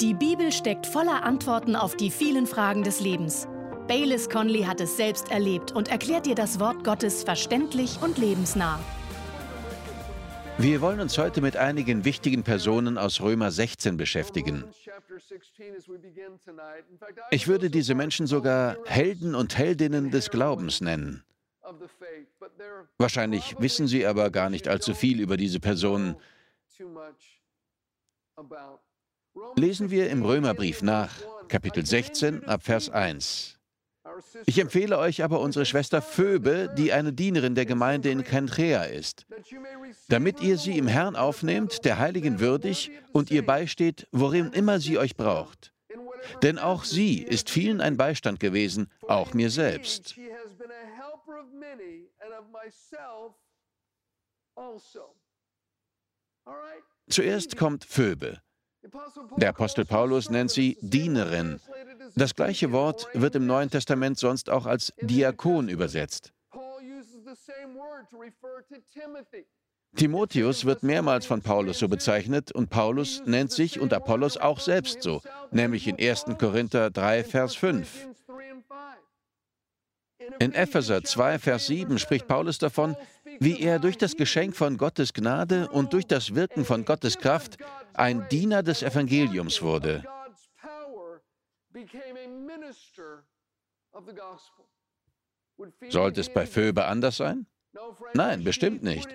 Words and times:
Die 0.00 0.12
Bibel 0.12 0.52
steckt 0.52 0.86
voller 0.86 1.22
Antworten 1.22 1.74
auf 1.74 1.96
die 1.96 2.10
vielen 2.10 2.46
Fragen 2.46 2.82
des 2.82 3.00
Lebens. 3.00 3.48
Baylis 3.88 4.28
Conley 4.28 4.64
hat 4.64 4.78
es 4.82 4.98
selbst 4.98 5.30
erlebt 5.30 5.72
und 5.72 5.88
erklärt 5.88 6.26
dir 6.26 6.34
das 6.34 6.60
Wort 6.60 6.84
Gottes 6.84 7.24
verständlich 7.24 7.98
und 8.02 8.18
lebensnah. 8.18 8.78
Wir 10.58 10.82
wollen 10.82 11.00
uns 11.00 11.16
heute 11.16 11.40
mit 11.40 11.56
einigen 11.56 12.04
wichtigen 12.04 12.42
Personen 12.42 12.98
aus 12.98 13.22
Römer 13.22 13.50
16 13.50 13.96
beschäftigen. 13.96 14.64
Ich 17.30 17.48
würde 17.48 17.70
diese 17.70 17.94
Menschen 17.94 18.26
sogar 18.26 18.76
Helden 18.84 19.34
und 19.34 19.56
Heldinnen 19.56 20.10
des 20.10 20.28
Glaubens 20.28 20.82
nennen. 20.82 21.24
Wahrscheinlich 22.98 23.58
wissen 23.60 23.86
Sie 23.86 24.06
aber 24.06 24.28
gar 24.28 24.50
nicht 24.50 24.68
allzu 24.68 24.92
viel 24.92 25.20
über 25.20 25.38
diese 25.38 25.58
Personen. 25.58 26.16
Lesen 29.56 29.90
wir 29.90 30.08
im 30.10 30.24
Römerbrief 30.24 30.82
nach, 30.82 31.12
Kapitel 31.48 31.84
16 31.84 32.44
ab 32.44 32.62
Vers 32.62 32.88
1. 32.88 33.58
Ich 34.46 34.58
empfehle 34.58 34.98
euch 34.98 35.22
aber 35.22 35.40
unsere 35.40 35.66
Schwester 35.66 36.00
Phoebe, 36.00 36.72
die 36.76 36.92
eine 36.92 37.12
Dienerin 37.12 37.54
der 37.54 37.66
Gemeinde 37.66 38.10
in 38.10 38.24
Kenchrea 38.24 38.84
ist, 38.84 39.26
damit 40.08 40.40
ihr 40.40 40.56
sie 40.56 40.78
im 40.78 40.86
Herrn 40.86 41.16
aufnehmt, 41.16 41.84
der 41.84 41.98
Heiligen 41.98 42.40
würdig, 42.40 42.90
und 43.12 43.30
ihr 43.30 43.44
beisteht, 43.44 44.08
worin 44.10 44.52
immer 44.52 44.80
sie 44.80 44.98
euch 44.98 45.16
braucht. 45.16 45.72
Denn 46.42 46.58
auch 46.58 46.84
sie 46.84 47.22
ist 47.22 47.50
vielen 47.50 47.80
ein 47.80 47.96
Beistand 47.96 48.40
gewesen, 48.40 48.90
auch 49.06 49.34
mir 49.34 49.50
selbst. 49.50 50.16
Zuerst 57.08 57.56
kommt 57.56 57.84
Phoebe. 57.84 58.40
Der 59.36 59.50
Apostel 59.50 59.84
Paulus 59.84 60.30
nennt 60.30 60.50
sie 60.50 60.78
Dienerin. 60.80 61.60
Das 62.14 62.34
gleiche 62.34 62.72
Wort 62.72 63.08
wird 63.12 63.34
im 63.34 63.46
Neuen 63.46 63.70
Testament 63.70 64.18
sonst 64.18 64.50
auch 64.50 64.66
als 64.66 64.92
Diakon 65.00 65.68
übersetzt. 65.68 66.32
Timotheus 69.96 70.64
wird 70.64 70.82
mehrmals 70.82 71.26
von 71.26 71.42
Paulus 71.42 71.78
so 71.78 71.88
bezeichnet 71.88 72.52
und 72.52 72.68
Paulus 72.68 73.22
nennt 73.24 73.50
sich 73.50 73.80
und 73.80 73.92
Apollos 73.92 74.36
auch 74.36 74.60
selbst 74.60 75.02
so, 75.02 75.22
nämlich 75.50 75.88
in 75.88 75.98
1. 75.98 76.26
Korinther 76.38 76.90
3, 76.90 77.24
Vers 77.24 77.54
5. 77.54 78.08
In 80.38 80.52
Epheser 80.52 81.02
2, 81.02 81.38
Vers 81.38 81.66
7 81.66 81.98
spricht 81.98 82.26
Paulus 82.26 82.58
davon, 82.58 82.96
wie 83.40 83.60
er 83.60 83.78
durch 83.78 83.96
das 83.96 84.16
Geschenk 84.16 84.56
von 84.56 84.76
Gottes 84.76 85.12
Gnade 85.12 85.68
und 85.68 85.92
durch 85.92 86.06
das 86.06 86.34
Wirken 86.34 86.64
von 86.64 86.84
Gottes 86.84 87.18
Kraft 87.18 87.58
ein 87.94 88.28
Diener 88.28 88.62
des 88.62 88.82
Evangeliums 88.82 89.62
wurde. 89.62 90.04
Sollte 95.88 96.20
es 96.20 96.32
bei 96.32 96.46
Phoebe 96.46 96.84
anders 96.84 97.16
sein? 97.16 97.46
Nein, 98.14 98.44
bestimmt 98.44 98.82
nicht. 98.82 99.08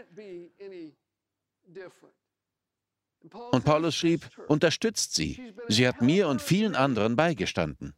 Und 3.52 3.66
Paulus 3.66 3.96
schrieb, 3.96 4.28
unterstützt 4.48 5.14
sie. 5.14 5.54
Sie 5.68 5.88
hat 5.88 6.02
mir 6.02 6.28
und 6.28 6.42
vielen 6.42 6.76
anderen 6.76 7.16
beigestanden. 7.16 7.94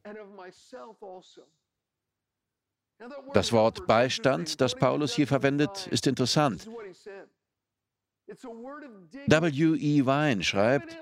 Das 3.33 3.51
Wort 3.51 3.87
Beistand, 3.87 4.61
das 4.61 4.75
Paulus 4.75 5.13
hier 5.13 5.27
verwendet, 5.27 5.87
ist 5.87 6.07
interessant. 6.07 6.67
W. 8.27 9.75
E. 9.75 10.05
Vine 10.05 10.43
schreibt, 10.43 10.97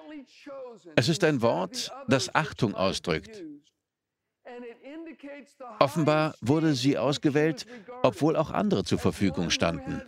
es 0.95 1.09
ist 1.09 1.23
ein 1.23 1.42
Wort, 1.42 1.92
das 2.08 2.34
Achtung 2.34 2.73
ausdrückt. 2.75 3.44
Offenbar 5.80 6.36
wurde 6.42 6.73
sie 6.73 6.97
ausgewählt, 6.97 7.66
obwohl 8.02 8.36
auch 8.36 8.52
andere 8.52 8.84
zur 8.84 9.00
Verfügung 9.00 9.50
standen. 9.50 10.01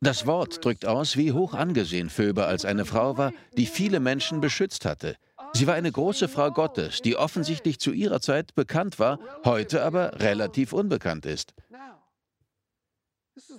Das 0.00 0.26
Wort 0.26 0.64
drückt 0.64 0.84
aus, 0.84 1.16
wie 1.16 1.32
hoch 1.32 1.54
angesehen 1.54 2.10
Phoebe 2.10 2.46
als 2.46 2.64
eine 2.64 2.84
Frau 2.84 3.16
war, 3.16 3.32
die 3.56 3.66
viele 3.66 4.00
Menschen 4.00 4.40
beschützt 4.40 4.84
hatte. 4.84 5.16
Sie 5.56 5.66
war 5.66 5.74
eine 5.74 5.90
große 5.90 6.28
Frau 6.28 6.50
Gottes, 6.50 7.00
die 7.00 7.16
offensichtlich 7.16 7.78
zu 7.78 7.92
ihrer 7.92 8.20
Zeit 8.20 8.54
bekannt 8.54 8.98
war, 8.98 9.18
heute 9.42 9.82
aber 9.82 10.20
relativ 10.20 10.74
unbekannt 10.74 11.24
ist. 11.24 11.54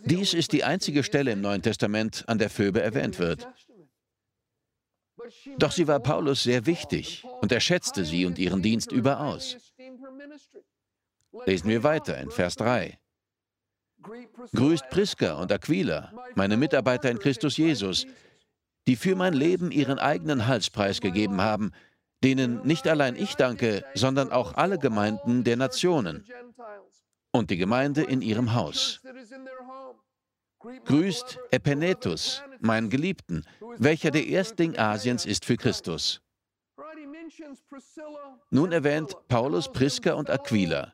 Dies 0.05 0.35
ist 0.35 0.51
die 0.51 0.63
einzige 0.63 1.03
Stelle 1.03 1.31
im 1.31 1.41
Neuen 1.41 1.63
Testament, 1.63 2.23
an 2.27 2.37
der 2.37 2.51
Phoebe 2.51 2.81
erwähnt 2.81 3.17
wird. 3.17 3.47
Doch 5.57 5.71
sie 5.71 5.87
war 5.87 5.99
Paulus 5.99 6.43
sehr 6.43 6.67
wichtig 6.67 7.25
und 7.41 7.51
er 7.51 7.61
schätzte 7.61 8.05
sie 8.05 8.27
und 8.27 8.37
ihren 8.37 8.61
Dienst 8.61 8.91
überaus. 8.91 9.57
Lesen 11.47 11.67
wir 11.67 11.81
weiter 11.81 12.19
in 12.19 12.29
Vers 12.29 12.57
3. 12.57 12.99
Grüßt 14.53 14.87
Priska 14.91 15.33
und 15.33 15.51
Aquila, 15.51 16.13
meine 16.35 16.57
Mitarbeiter 16.57 17.09
in 17.09 17.17
Christus 17.17 17.57
Jesus, 17.57 18.05
die 18.85 18.95
für 18.95 19.15
mein 19.15 19.33
Leben 19.33 19.71
ihren 19.71 19.99
eigenen 19.99 20.47
Hals 20.47 20.69
preisgegeben 20.69 21.41
haben, 21.41 21.71
denen 22.23 22.65
nicht 22.65 22.87
allein 22.87 23.15
ich 23.15 23.35
danke, 23.35 23.83
sondern 23.93 24.31
auch 24.31 24.55
alle 24.55 24.79
Gemeinden 24.79 25.43
der 25.43 25.57
Nationen 25.57 26.25
und 27.31 27.49
die 27.49 27.57
Gemeinde 27.57 28.03
in 28.03 28.21
ihrem 28.21 28.53
Haus. 28.53 29.01
Grüßt 30.85 31.39
Epenetus, 31.51 32.43
meinen 32.59 32.89
Geliebten, 32.89 33.45
welcher 33.77 34.11
der 34.11 34.25
Erstling 34.25 34.77
Asiens 34.77 35.25
ist 35.25 35.45
für 35.45 35.55
Christus. 35.55 36.21
Nun 38.49 38.71
erwähnt 38.71 39.15
Paulus 39.27 39.71
Priska 39.71 40.13
und 40.13 40.29
Aquila. 40.29 40.93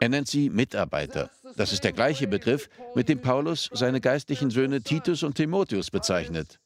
Er 0.00 0.08
nennt 0.08 0.28
sie 0.28 0.50
Mitarbeiter. 0.50 1.30
Das 1.56 1.72
ist 1.72 1.84
der 1.84 1.92
gleiche 1.92 2.26
Begriff, 2.26 2.68
mit 2.94 3.08
dem 3.08 3.20
Paulus 3.20 3.70
seine 3.72 4.00
geistlichen 4.00 4.50
Söhne 4.50 4.82
Titus 4.82 5.22
und 5.22 5.36
Timotheus 5.36 5.90
bezeichnet. 5.90 6.58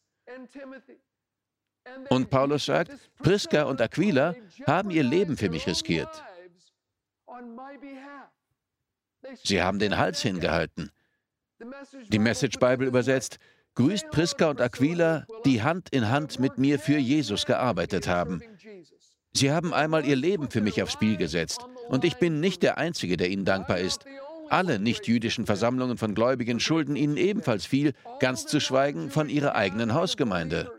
Und 2.08 2.30
Paulus 2.30 2.66
sagt, 2.66 2.92
Priska 3.22 3.64
und 3.64 3.80
Aquila 3.80 4.34
haben 4.66 4.90
ihr 4.90 5.02
Leben 5.02 5.36
für 5.36 5.50
mich 5.50 5.66
riskiert. 5.66 6.08
Sie 9.44 9.62
haben 9.62 9.78
den 9.78 9.96
Hals 9.96 10.20
hingehalten. 10.22 10.90
Die 12.08 12.18
Message 12.18 12.58
Bible 12.58 12.86
übersetzt, 12.86 13.38
grüßt 13.74 14.10
Priska 14.10 14.50
und 14.50 14.60
Aquila, 14.60 15.26
die 15.44 15.62
Hand 15.62 15.90
in 15.90 16.08
Hand 16.08 16.40
mit 16.40 16.58
mir 16.58 16.78
für 16.78 16.98
Jesus 16.98 17.46
gearbeitet 17.46 18.08
haben. 18.08 18.42
Sie 19.32 19.52
haben 19.52 19.72
einmal 19.72 20.04
ihr 20.04 20.16
Leben 20.16 20.50
für 20.50 20.60
mich 20.60 20.82
aufs 20.82 20.94
Spiel 20.94 21.16
gesetzt. 21.16 21.60
Und 21.88 22.04
ich 22.04 22.16
bin 22.16 22.40
nicht 22.40 22.62
der 22.62 22.78
Einzige, 22.78 23.16
der 23.16 23.30
ihnen 23.30 23.44
dankbar 23.44 23.78
ist. 23.78 24.04
Alle 24.48 24.80
nichtjüdischen 24.80 25.46
Versammlungen 25.46 25.96
von 25.96 26.14
Gläubigen 26.14 26.58
schulden 26.58 26.96
ihnen 26.96 27.16
ebenfalls 27.16 27.66
viel, 27.66 27.92
ganz 28.18 28.46
zu 28.46 28.58
schweigen 28.58 29.10
von 29.10 29.28
ihrer 29.28 29.54
eigenen 29.54 29.94
Hausgemeinde. 29.94 30.72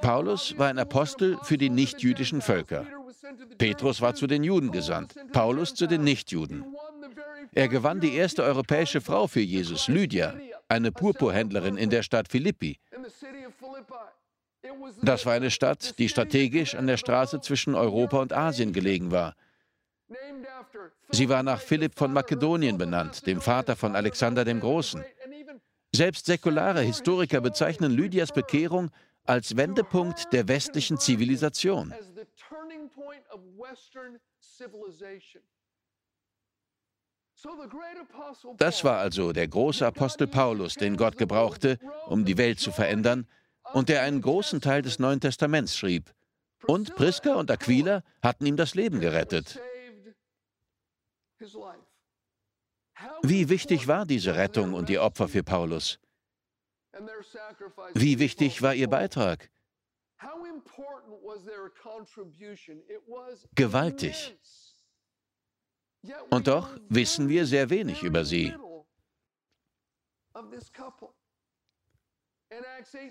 Paulus 0.00 0.58
war 0.58 0.68
ein 0.68 0.78
Apostel 0.78 1.38
für 1.42 1.58
die 1.58 1.70
nichtjüdischen 1.70 2.40
Völker. 2.40 2.86
Petrus 3.58 4.00
war 4.00 4.14
zu 4.14 4.26
den 4.26 4.42
Juden 4.42 4.70
gesandt, 4.70 5.14
Paulus 5.32 5.74
zu 5.74 5.86
den 5.86 6.04
Nichtjuden. 6.04 6.64
Er 7.52 7.68
gewann 7.68 8.00
die 8.00 8.14
erste 8.14 8.42
europäische 8.42 9.00
Frau 9.00 9.26
für 9.26 9.40
Jesus, 9.40 9.88
Lydia, 9.88 10.34
eine 10.68 10.90
Purpurhändlerin 10.90 11.76
in 11.76 11.90
der 11.90 12.02
Stadt 12.02 12.28
Philippi. 12.28 12.78
Das 15.02 15.26
war 15.26 15.34
eine 15.34 15.50
Stadt, 15.50 15.98
die 15.98 16.08
strategisch 16.08 16.74
an 16.74 16.86
der 16.86 16.96
Straße 16.96 17.40
zwischen 17.40 17.74
Europa 17.74 18.20
und 18.20 18.32
Asien 18.32 18.72
gelegen 18.72 19.10
war. 19.10 19.34
Sie 21.10 21.28
war 21.28 21.42
nach 21.42 21.60
Philipp 21.60 21.96
von 21.96 22.12
Makedonien 22.12 22.78
benannt, 22.78 23.26
dem 23.26 23.40
Vater 23.40 23.76
von 23.76 23.94
Alexander 23.94 24.44
dem 24.44 24.60
Großen. 24.60 25.04
Selbst 25.94 26.26
säkulare 26.26 26.80
Historiker 26.80 27.40
bezeichnen 27.40 27.92
Lydias 27.92 28.32
Bekehrung 28.32 28.90
als 29.24 29.56
Wendepunkt 29.56 30.32
der 30.32 30.48
westlichen 30.48 30.98
Zivilisation. 30.98 31.94
Das 38.56 38.84
war 38.84 38.98
also 38.98 39.32
der 39.32 39.48
große 39.48 39.86
Apostel 39.86 40.26
Paulus, 40.28 40.74
den 40.74 40.96
Gott 40.96 41.18
gebrauchte, 41.18 41.78
um 42.06 42.24
die 42.24 42.38
Welt 42.38 42.60
zu 42.60 42.70
verändern 42.70 43.26
und 43.72 43.88
der 43.88 44.02
einen 44.02 44.20
großen 44.20 44.60
Teil 44.60 44.82
des 44.82 44.98
Neuen 44.98 45.20
Testaments 45.20 45.76
schrieb. 45.76 46.12
Und 46.66 46.94
Priska 46.94 47.34
und 47.34 47.50
Aquila 47.50 48.02
hatten 48.22 48.46
ihm 48.46 48.56
das 48.56 48.74
Leben 48.74 49.00
gerettet. 49.00 49.60
Wie 53.22 53.48
wichtig 53.48 53.88
war 53.88 54.06
diese 54.06 54.34
Rettung 54.34 54.74
und 54.74 54.90
ihr 54.90 55.02
Opfer 55.02 55.28
für 55.28 55.42
Paulus? 55.42 55.98
Wie 57.94 58.18
wichtig 58.18 58.62
war 58.62 58.74
ihr 58.74 58.88
Beitrag? 58.88 59.50
Gewaltig. 63.54 64.38
Und 66.30 66.46
doch 66.46 66.68
wissen 66.88 67.28
wir 67.28 67.46
sehr 67.46 67.70
wenig 67.70 68.02
über 68.02 68.24
sie. 68.24 68.54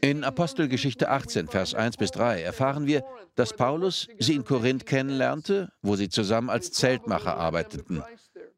In 0.02 0.24
Apostelgeschichte 0.24 1.10
18, 1.10 1.48
Vers 1.48 1.74
1 1.74 1.98
bis 1.98 2.12
3 2.12 2.42
erfahren 2.42 2.88
wir, 2.88 3.04
dass 3.36 3.54
Paulus 3.54 4.08
sie 4.20 4.36
in 4.36 4.44
Korinth 4.44 4.86
kennenlernte, 4.86 5.72
wo 5.82 5.96
sie 5.96 6.10
zusammen 6.10 6.50
als 6.50 6.72
Zeltmacher 6.72 7.38
arbeiteten. 7.38 8.04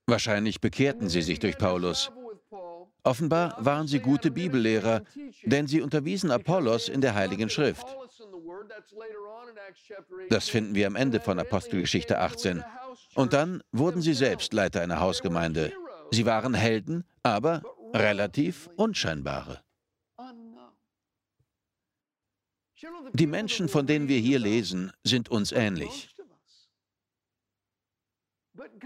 Wahrscheinlich 0.06 0.60
bekehrten 0.60 1.10
sie 1.10 1.22
sich 1.22 1.40
durch 1.40 1.58
Paulus. 1.58 2.12
Offenbar 3.04 3.56
waren 3.60 3.88
sie 3.88 4.00
gute 4.00 4.32
Bibellehrer, 4.32 5.04
denn 5.44 5.68
sie 5.68 5.82
unterwiesen 5.82 6.32
Apollos 6.32 6.90
in 6.90 7.02
der 7.02 7.16
Heiligen 7.16 7.50
Schrift. 7.50 7.86
Das 10.30 10.50
finden 10.50 10.76
wir 10.76 10.88
am 10.88 10.96
Ende 10.96 11.20
von 11.20 11.40
Apostelgeschichte 11.40 12.20
18. 12.20 12.64
Und 13.16 13.34
dann 13.34 13.62
wurden 13.72 14.02
sie 14.02 14.14
selbst 14.14 14.54
Leiter 14.54 14.82
einer 14.82 15.00
Hausgemeinde. 15.00 15.74
Sie 16.12 16.26
waren 16.26 16.54
Helden, 16.54 17.04
aber 17.24 17.62
relativ 17.94 18.70
unscheinbare. 18.76 19.62
Die 23.14 23.28
Menschen, 23.28 23.70
von 23.70 23.88
denen 23.88 24.08
wir 24.08 24.20
hier 24.20 24.40
lesen, 24.40 24.92
sind 25.04 25.30
uns 25.30 25.52
ähnlich. 25.52 26.10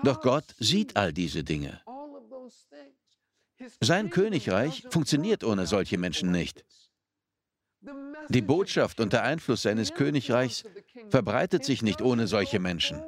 Doch 0.03 0.21
Gott 0.21 0.55
sieht 0.59 0.95
all 0.95 1.13
diese 1.13 1.43
Dinge. 1.43 1.81
Sein 3.81 4.09
Königreich 4.09 4.83
funktioniert 4.89 5.43
ohne 5.43 5.65
solche 5.65 5.97
Menschen 5.97 6.31
nicht. 6.31 6.63
Die 8.29 8.41
Botschaft 8.41 8.99
und 8.99 9.13
der 9.13 9.23
Einfluss 9.23 9.61
seines 9.61 9.93
Königreichs 9.93 10.63
verbreitet 11.09 11.63
sich 11.63 11.81
nicht 11.81 12.01
ohne 12.01 12.27
solche 12.27 12.59
Menschen. 12.59 13.01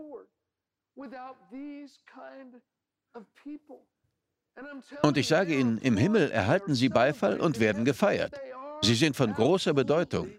Und 5.03 5.17
ich 5.17 5.27
sage 5.27 5.57
Ihnen, 5.57 5.77
im 5.79 5.97
Himmel 5.97 6.31
erhalten 6.31 6.75
sie 6.75 6.89
Beifall 6.89 7.39
und 7.39 7.59
werden 7.59 7.85
gefeiert. 7.85 8.39
Sie 8.81 8.95
sind 8.95 9.15
von 9.15 9.33
großer 9.33 9.73
Bedeutung. 9.73 10.31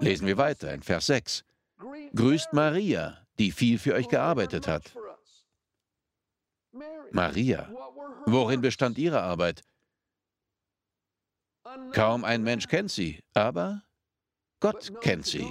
Lesen 0.00 0.26
wir 0.26 0.36
weiter 0.36 0.72
in 0.72 0.82
Vers 0.82 1.06
6. 1.06 1.44
Grüßt 2.14 2.52
Maria, 2.52 3.26
die 3.38 3.52
viel 3.52 3.78
für 3.78 3.94
euch 3.94 4.08
gearbeitet 4.08 4.66
hat. 4.66 4.94
Maria, 7.12 7.72
worin 8.26 8.60
bestand 8.60 8.98
ihre 8.98 9.20
Arbeit? 9.22 9.62
Kaum 11.92 12.24
ein 12.24 12.42
Mensch 12.42 12.66
kennt 12.66 12.90
sie, 12.90 13.22
aber 13.34 13.82
Gott 14.60 15.00
kennt 15.00 15.26
sie. 15.26 15.46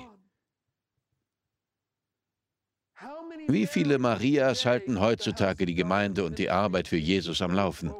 Wie 3.48 3.66
viele 3.66 3.98
Marias 3.98 4.66
halten 4.66 5.00
heutzutage 5.00 5.66
die 5.66 5.76
Gemeinde 5.76 6.24
und 6.24 6.38
die 6.38 6.50
Arbeit 6.50 6.88
für 6.88 6.98
Jesus 6.98 7.42
am 7.42 7.54
Laufen? 7.54 7.94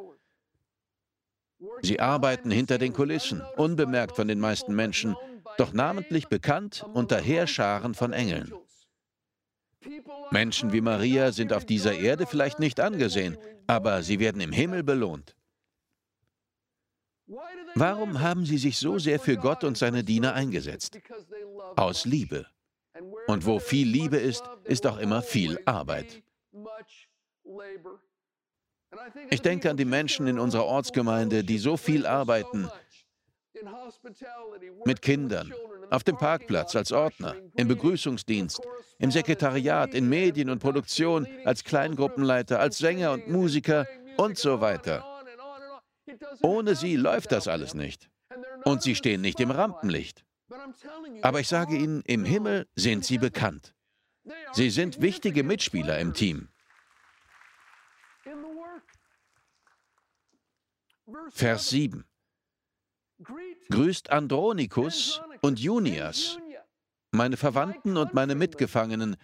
Sie 1.82 2.00
arbeiten 2.00 2.50
hinter 2.50 2.78
den 2.78 2.92
Kulissen, 2.92 3.42
unbemerkt 3.56 4.16
von 4.16 4.28
den 4.28 4.40
meisten 4.40 4.74
Menschen, 4.74 5.16
doch 5.58 5.72
namentlich 5.72 6.28
bekannt 6.28 6.84
unter 6.94 7.18
Heerscharen 7.18 7.94
von 7.94 8.12
Engeln. 8.12 8.52
Menschen 10.30 10.72
wie 10.72 10.80
Maria 10.80 11.32
sind 11.32 11.52
auf 11.52 11.64
dieser 11.64 11.94
Erde 11.94 12.26
vielleicht 12.26 12.58
nicht 12.58 12.80
angesehen, 12.80 13.36
aber 13.66 14.02
sie 14.02 14.20
werden 14.20 14.40
im 14.40 14.52
Himmel 14.52 14.82
belohnt. 14.82 15.34
Warum 17.74 18.20
haben 18.20 18.44
sie 18.44 18.58
sich 18.58 18.76
so 18.78 18.98
sehr 18.98 19.20
für 19.20 19.36
Gott 19.36 19.64
und 19.64 19.78
seine 19.78 20.02
Diener 20.02 20.34
eingesetzt? 20.34 20.98
Aus 21.76 22.04
Liebe. 22.04 22.46
Und 23.26 23.46
wo 23.46 23.58
viel 23.58 23.88
Liebe 23.88 24.16
ist, 24.16 24.42
ist 24.64 24.86
auch 24.86 24.98
immer 24.98 25.22
viel 25.22 25.58
Arbeit. 25.64 26.22
Ich 29.30 29.42
denke 29.42 29.70
an 29.70 29.76
die 29.76 29.84
Menschen 29.84 30.26
in 30.26 30.38
unserer 30.38 30.64
Ortsgemeinde, 30.64 31.44
die 31.44 31.58
so 31.58 31.76
viel 31.76 32.06
arbeiten, 32.06 32.68
mit 34.84 35.02
Kindern, 35.02 35.52
auf 35.90 36.04
dem 36.04 36.16
Parkplatz 36.16 36.74
als 36.74 36.92
Ordner, 36.92 37.36
im 37.56 37.68
Begrüßungsdienst, 37.68 38.60
im 38.98 39.10
Sekretariat, 39.10 39.94
in 39.94 40.08
Medien 40.08 40.50
und 40.50 40.60
Produktion, 40.60 41.26
als 41.44 41.64
Kleingruppenleiter, 41.64 42.58
als 42.58 42.78
Sänger 42.78 43.12
und 43.12 43.28
Musiker 43.28 43.86
und 44.16 44.38
so 44.38 44.60
weiter. 44.60 45.04
Ohne 46.42 46.74
sie 46.74 46.96
läuft 46.96 47.32
das 47.32 47.48
alles 47.48 47.74
nicht. 47.74 48.08
Und 48.64 48.82
sie 48.82 48.94
stehen 48.94 49.20
nicht 49.20 49.40
im 49.40 49.50
Rampenlicht. 49.50 50.24
Aber 51.22 51.40
ich 51.40 51.48
sage 51.48 51.76
Ihnen, 51.76 52.02
im 52.06 52.24
Himmel 52.24 52.66
sind 52.74 53.04
sie 53.04 53.18
bekannt. 53.18 53.74
Sie 54.52 54.70
sind 54.70 55.00
wichtige 55.00 55.44
Mitspieler 55.44 55.98
im 55.98 56.14
Team. 56.14 56.48
Vers 61.30 61.70
7. 61.70 62.04
Grüßt 63.70 64.10
Andronikus 64.10 65.20
und 65.42 65.58
Junias, 65.58 66.38
meine 67.12 67.36
Verwandten 67.36 67.96
und 67.96 68.14
meine 68.14 68.34
Mitgefangenen, 68.34 69.16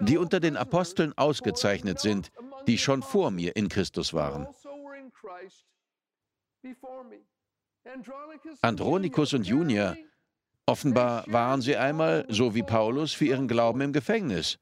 die 0.00 0.18
unter 0.18 0.40
den 0.40 0.56
Aposteln 0.56 1.12
ausgezeichnet 1.16 2.00
sind, 2.00 2.30
die 2.66 2.78
schon 2.78 3.02
vor 3.02 3.30
mir 3.30 3.56
in 3.56 3.68
Christus 3.68 4.12
waren. 4.12 4.48
Andronikus 8.62 9.34
und 9.34 9.46
Junia, 9.46 9.96
offenbar 10.66 11.24
waren 11.28 11.60
sie 11.60 11.76
einmal, 11.76 12.26
so 12.28 12.54
wie 12.54 12.62
Paulus, 12.62 13.12
für 13.12 13.26
ihren 13.26 13.46
Glauben 13.46 13.80
im 13.82 13.92
Gefängnis. 13.92 14.58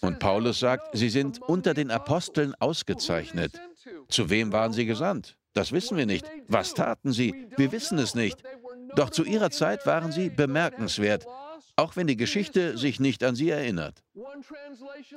Und 0.00 0.18
Paulus 0.18 0.58
sagt, 0.60 0.96
sie 0.96 1.10
sind 1.10 1.40
unter 1.42 1.74
den 1.74 1.90
Aposteln 1.90 2.54
ausgezeichnet. 2.54 3.60
Zu 4.08 4.30
wem 4.30 4.52
waren 4.52 4.72
sie 4.72 4.86
gesandt? 4.86 5.36
Das 5.52 5.72
wissen 5.72 5.96
wir 5.96 6.06
nicht. 6.06 6.26
Was 6.48 6.74
taten 6.74 7.12
sie? 7.12 7.48
Wir 7.56 7.72
wissen 7.72 7.98
es 7.98 8.14
nicht. 8.14 8.42
Doch 8.94 9.10
zu 9.10 9.24
ihrer 9.24 9.50
Zeit 9.50 9.86
waren 9.86 10.12
sie 10.12 10.30
bemerkenswert, 10.30 11.26
auch 11.76 11.96
wenn 11.96 12.06
die 12.06 12.16
Geschichte 12.16 12.78
sich 12.78 13.00
nicht 13.00 13.22
an 13.22 13.34
sie 13.34 13.50
erinnert. 13.50 14.02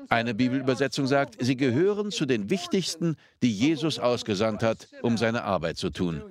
Eine 0.09 0.33
Bibelübersetzung 0.33 1.07
sagt, 1.07 1.37
sie 1.39 1.55
gehören 1.55 2.11
zu 2.11 2.25
den 2.25 2.49
wichtigsten, 2.49 3.15
die 3.41 3.53
Jesus 3.53 3.99
ausgesandt 3.99 4.63
hat, 4.63 4.87
um 5.01 5.17
seine 5.17 5.43
Arbeit 5.43 5.77
zu 5.77 5.89
tun. 5.89 6.21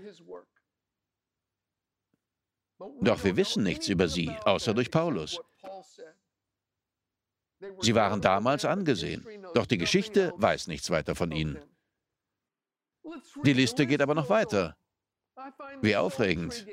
Doch 3.01 3.25
wir 3.25 3.37
wissen 3.37 3.63
nichts 3.63 3.89
über 3.89 4.09
sie, 4.09 4.31
außer 4.45 4.75
durch 4.75 4.91
Paulus. 4.91 5.41
Sie 7.81 7.95
waren 7.95 8.21
damals 8.21 8.65
angesehen, 8.65 9.27
doch 9.55 9.67
die 9.67 9.79
Geschichte 9.79 10.33
weiß 10.37 10.69
nichts 10.69 10.91
weiter 10.91 11.15
von 11.15 11.33
ihnen. 11.33 11.59
Die 13.45 13.53
Liste 13.53 13.87
geht 13.87 14.03
aber 14.03 14.15
noch 14.15 14.29
weiter. 14.29 14.77
Wie 15.81 15.97
aufregend. 15.97 16.67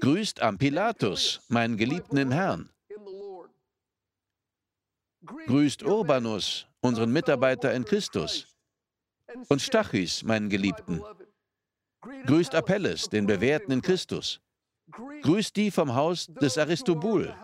Grüßt 0.00 0.40
am 0.40 0.58
Pilatus, 0.58 1.40
meinen 1.48 1.76
Geliebten 1.76 2.16
im 2.16 2.30
Herrn. 2.30 2.70
Grüßt 5.46 5.82
Urbanus, 5.82 6.66
unseren 6.80 7.12
Mitarbeiter 7.12 7.74
in 7.74 7.84
Christus. 7.84 8.56
Und 9.48 9.60
Stachys, 9.60 10.22
meinen 10.22 10.48
Geliebten. 10.48 11.02
Grüßt 12.26 12.54
Apelles, 12.54 13.08
den 13.08 13.26
Bewährten 13.26 13.72
in 13.72 13.82
Christus. 13.82 14.40
Grüßt 15.22 15.56
die 15.56 15.70
vom 15.70 15.94
Haus 15.94 16.26
des 16.26 16.58
Aristobul. 16.58 17.34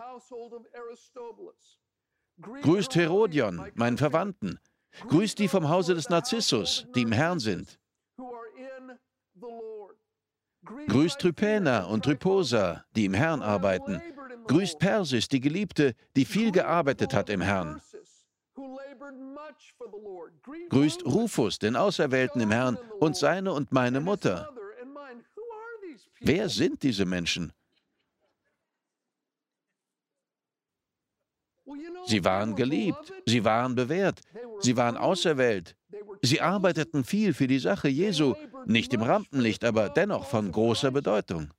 Grüßt 2.61 2.95
Herodion, 2.95 3.71
meinen 3.75 3.97
Verwandten. 3.97 4.59
Grüßt 5.07 5.39
die 5.39 5.47
vom 5.47 5.69
Hause 5.69 5.95
des 5.95 6.09
Narzissus, 6.09 6.87
die 6.95 7.01
im 7.01 7.11
Herrn 7.11 7.39
sind. 7.39 7.79
Grüßt 10.87 11.19
Trypena 11.19 11.85
und 11.85 12.05
Tryposa, 12.05 12.85
die 12.95 13.05
im 13.05 13.13
Herrn 13.13 13.41
arbeiten. 13.41 14.01
Grüßt 14.47 14.79
Persis, 14.79 15.27
die 15.27 15.41
Geliebte, 15.41 15.95
die 16.15 16.25
viel 16.25 16.51
gearbeitet 16.51 17.13
hat 17.13 17.29
im 17.29 17.41
Herrn. 17.41 17.81
Grüßt 20.69 21.05
Rufus, 21.05 21.59
den 21.59 21.75
Auserwählten 21.75 22.41
im 22.41 22.51
Herrn, 22.51 22.77
und 22.99 23.15
seine 23.15 23.51
und 23.51 23.71
meine 23.71 23.99
Mutter. 23.99 24.49
Wer 26.23 26.49
sind 26.49 26.83
diese 26.83 27.05
Menschen? 27.05 27.53
Sie 32.05 32.23
waren 32.23 32.55
geliebt, 32.55 33.13
sie 33.25 33.43
waren 33.45 33.75
bewährt, 33.75 34.21
sie 34.59 34.75
waren 34.75 34.97
auserwählt, 34.97 35.75
sie 36.21 36.41
arbeiteten 36.41 37.03
viel 37.03 37.33
für 37.33 37.47
die 37.47 37.59
Sache 37.59 37.87
Jesu, 37.87 38.35
nicht 38.65 38.93
im 38.93 39.01
Rampenlicht, 39.01 39.63
aber 39.63 39.89
dennoch 39.89 40.25
von 40.25 40.51
großer 40.51 40.91
Bedeutung. 40.91 41.51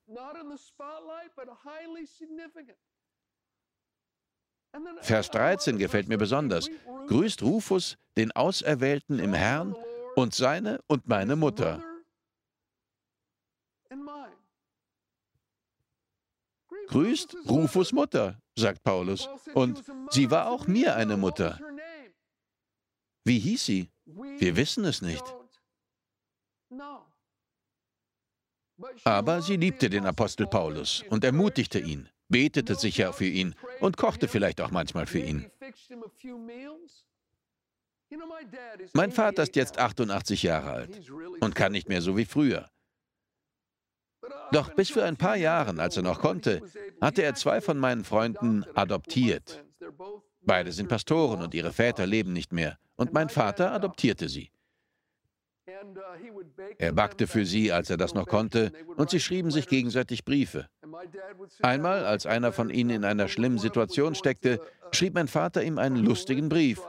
Vers 5.01 5.31
13 5.31 5.79
gefällt 5.79 6.09
mir 6.09 6.19
besonders. 6.19 6.69
Grüßt 7.07 7.43
Rufus, 7.43 7.97
den 8.17 8.33
Auserwählten 8.33 9.19
im 9.19 9.35
Herrn, 9.35 9.75
und 10.17 10.35
seine 10.35 10.81
und 10.87 11.09
meine 11.09 11.37
Mutter. 11.37 11.83
Grüßt 16.89 17.37
Rufus 17.49 17.93
Mutter, 17.93 18.41
sagt 18.57 18.83
Paulus. 18.83 19.29
Und 19.55 19.83
sie 20.11 20.31
war 20.31 20.51
auch 20.51 20.67
mir 20.67 20.97
eine 20.97 21.17
Mutter. 21.17 21.59
Wie 23.25 23.39
hieß 23.39 23.65
sie? 23.65 23.91
Wir 24.07 24.57
wissen 24.57 24.85
es 24.85 25.01
nicht. 25.01 25.25
Aber 29.05 29.43
sie 29.43 29.57
liebte 29.57 29.89
den 29.89 30.07
Apostel 30.07 30.47
Paulus 30.47 31.05
und 31.09 31.25
ermutigte 31.25 31.79
ihn, 31.79 32.09
betete 32.29 32.75
sicher 32.75 33.13
für 33.13 33.27
ihn 33.27 33.55
und 33.81 33.97
kochte 33.97 34.29
vielleicht 34.29 34.61
auch 34.61 34.71
manchmal 34.71 35.07
für 35.07 35.21
ihn. 35.21 35.51
Mein 38.93 39.13
Vater 39.13 39.43
ist 39.45 39.57
jetzt 39.57 39.79
88 39.79 40.43
Jahre 40.43 40.71
alt 40.71 41.11
und 41.41 41.55
kann 41.55 41.73
nicht 41.73 41.89
mehr 41.89 42.03
so 42.03 42.17
wie 42.17 42.25
früher. 42.25 42.69
Doch 44.53 44.75
bis 44.75 44.91
für 44.91 45.05
ein 45.05 45.17
paar 45.17 45.37
Jahren, 45.37 45.81
als 45.81 45.97
er 45.97 46.03
noch 46.03 46.21
konnte, 46.21 46.63
hatte 47.01 47.23
er 47.23 47.35
zwei 47.35 47.61
von 47.61 47.79
meinen 47.79 48.05
Freunden 48.05 48.65
adoptiert. 48.75 49.65
Beide 50.43 50.73
sind 50.73 50.89
Pastoren 50.89 51.43
und 51.43 51.55
ihre 51.55 51.73
Väter 51.73 52.07
leben 52.07 52.33
nicht 52.33 52.53
mehr. 52.53 52.79
Und 52.97 53.13
mein 53.13 53.29
Vater 53.29 53.73
adoptierte 53.73 54.29
sie. 54.29 54.51
Er 56.79 56.93
backte 56.93 57.27
für 57.27 57.47
sie, 57.47 57.73
als 57.73 57.91
er 57.91 57.97
das 57.97 58.15
noch 58.15 58.27
konnte, 58.27 58.73
und 58.97 59.11
sie 59.11 59.21
schrieben 59.21 59.51
sich 59.51 59.67
gegenseitig 59.67 60.25
Briefe. 60.25 60.69
Einmal, 61.63 62.05
als 62.05 62.27
einer 62.27 62.53
von 62.53 62.71
ihnen 62.71 62.91
in 62.91 63.05
einer 63.05 63.29
schlimmen 63.29 63.59
Situation 63.59 64.15
steckte, 64.15 64.61
schrieb 64.93 65.15
mein 65.15 65.29
Vater 65.29 65.63
ihm 65.63 65.79
einen 65.79 65.97
lustigen 65.97 66.49
Brief. 66.49 66.81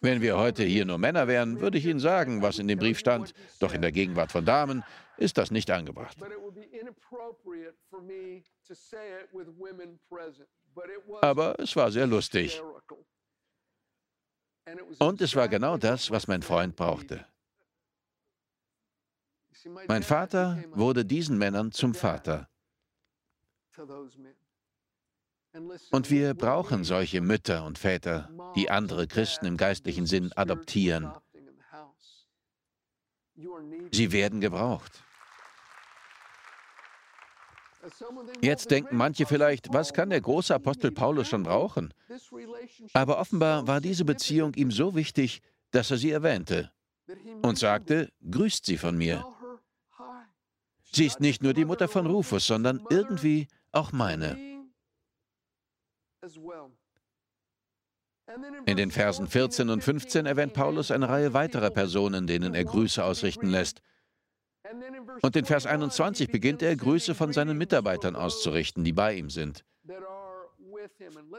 Wenn 0.00 0.20
wir 0.20 0.36
heute 0.36 0.64
hier 0.64 0.84
nur 0.84 0.98
Männer 0.98 1.28
wären, 1.28 1.60
würde 1.60 1.78
ich 1.78 1.86
Ihnen 1.86 2.00
sagen, 2.00 2.42
was 2.42 2.58
in 2.58 2.66
dem 2.66 2.78
Brief 2.78 2.98
stand, 2.98 3.32
doch 3.60 3.72
in 3.72 3.82
der 3.82 3.92
Gegenwart 3.92 4.32
von 4.32 4.44
Damen 4.44 4.82
ist 5.16 5.38
das 5.38 5.50
nicht 5.50 5.70
angebracht. 5.70 6.16
Aber 11.20 11.58
es 11.60 11.76
war 11.76 11.90
sehr 11.92 12.06
lustig. 12.06 12.62
Und 14.98 15.20
es 15.20 15.36
war 15.36 15.48
genau 15.48 15.76
das, 15.76 16.10
was 16.10 16.26
mein 16.26 16.42
Freund 16.42 16.74
brauchte. 16.74 17.26
Mein 19.86 20.02
Vater 20.02 20.62
wurde 20.72 21.04
diesen 21.04 21.38
Männern 21.38 21.70
zum 21.70 21.94
Vater. 21.94 22.48
Und 25.90 26.10
wir 26.10 26.34
brauchen 26.34 26.84
solche 26.84 27.20
Mütter 27.20 27.64
und 27.64 27.78
Väter, 27.78 28.28
die 28.56 28.70
andere 28.70 29.06
Christen 29.06 29.46
im 29.46 29.56
geistlichen 29.56 30.06
Sinn 30.06 30.32
adoptieren. 30.34 31.12
Sie 33.92 34.12
werden 34.12 34.40
gebraucht. 34.40 35.04
Jetzt 38.40 38.70
denken 38.70 38.96
manche 38.96 39.26
vielleicht, 39.26 39.72
was 39.72 39.92
kann 39.92 40.10
der 40.10 40.20
große 40.20 40.54
Apostel 40.54 40.90
Paulus 40.90 41.28
schon 41.28 41.42
brauchen? 41.42 41.92
Aber 42.94 43.18
offenbar 43.18 43.66
war 43.66 43.80
diese 43.80 44.04
Beziehung 44.04 44.54
ihm 44.54 44.70
so 44.70 44.94
wichtig, 44.94 45.42
dass 45.70 45.90
er 45.90 45.98
sie 45.98 46.10
erwähnte 46.10 46.72
und 47.42 47.58
sagte, 47.58 48.10
grüßt 48.28 48.64
sie 48.64 48.78
von 48.78 48.96
mir. 48.96 49.24
Sie 50.92 51.06
ist 51.06 51.20
nicht 51.20 51.42
nur 51.42 51.52
die 51.52 51.64
Mutter 51.64 51.88
von 51.88 52.06
Rufus, 52.06 52.46
sondern 52.46 52.84
irgendwie 52.88 53.48
auch 53.72 53.92
meine. 53.92 54.53
In 58.66 58.76
den 58.76 58.90
Versen 58.90 59.28
14 59.28 59.68
und 59.68 59.82
15 59.82 60.26
erwähnt 60.26 60.54
Paulus 60.54 60.90
eine 60.90 61.08
Reihe 61.08 61.34
weiterer 61.34 61.70
Personen, 61.70 62.26
denen 62.26 62.54
er 62.54 62.64
Grüße 62.64 63.04
ausrichten 63.04 63.48
lässt. 63.48 63.82
Und 65.20 65.36
in 65.36 65.44
Vers 65.44 65.66
21 65.66 66.30
beginnt 66.30 66.62
er, 66.62 66.74
Grüße 66.74 67.14
von 67.14 67.32
seinen 67.32 67.58
Mitarbeitern 67.58 68.16
auszurichten, 68.16 68.82
die 68.82 68.92
bei 68.92 69.14
ihm 69.14 69.28
sind. 69.28 69.64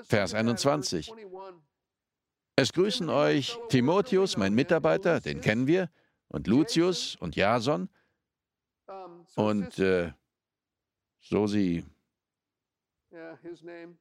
Vers 0.04 0.34
21. 0.34 1.12
Es 2.56 2.72
grüßen 2.72 3.10
euch 3.10 3.58
Timotheus, 3.70 4.38
mein 4.38 4.54
Mitarbeiter, 4.54 5.20
den 5.20 5.42
kennen 5.42 5.68
wir, 5.68 5.90
und 6.28 6.48
Lucius 6.48 7.16
und 7.18 7.36
Jason 7.36 7.90
und 9.36 9.80
äh, 9.80 10.14
Sosi, 11.20 11.84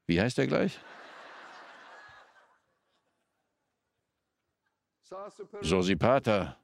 wie 0.07 0.21
heißt 0.21 0.39
er 0.39 0.47
gleich? 0.47 0.79
Sosipata, 5.61 6.59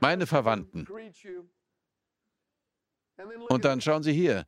meine 0.00 0.26
Verwandten. 0.26 0.86
Und 3.48 3.64
dann 3.64 3.80
schauen 3.80 4.02
Sie 4.02 4.12
hier. 4.12 4.46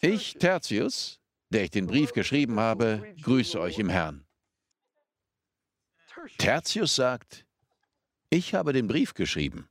Ich, 0.00 0.34
Tertius, 0.34 1.20
der 1.50 1.64
ich 1.64 1.70
den 1.70 1.86
Brief 1.86 2.12
geschrieben 2.12 2.58
habe, 2.58 3.14
grüße 3.22 3.60
euch 3.60 3.78
im 3.78 3.88
Herrn. 3.88 4.26
Tertius 6.38 6.96
sagt, 6.96 7.46
ich 8.30 8.54
habe 8.54 8.72
den 8.72 8.88
Brief 8.88 9.14
geschrieben. 9.14 9.68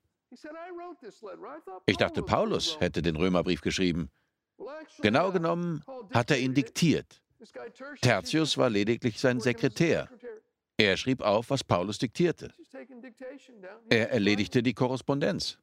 Ich 1.85 1.97
dachte, 1.97 2.23
Paulus 2.23 2.79
hätte 2.79 3.01
den 3.01 3.15
Römerbrief 3.15 3.61
geschrieben. 3.61 4.11
Genau 5.01 5.31
genommen 5.31 5.83
hat 6.13 6.31
er 6.31 6.39
ihn 6.39 6.53
diktiert. 6.53 7.21
Tertius 8.01 8.57
war 8.57 8.69
lediglich 8.69 9.19
sein 9.19 9.39
Sekretär. 9.39 10.09
Er 10.77 10.97
schrieb 10.97 11.21
auf, 11.21 11.49
was 11.49 11.63
Paulus 11.63 11.97
diktierte. 11.97 12.53
Er 13.89 14.11
erledigte 14.11 14.63
die 14.63 14.73
Korrespondenz. 14.73 15.57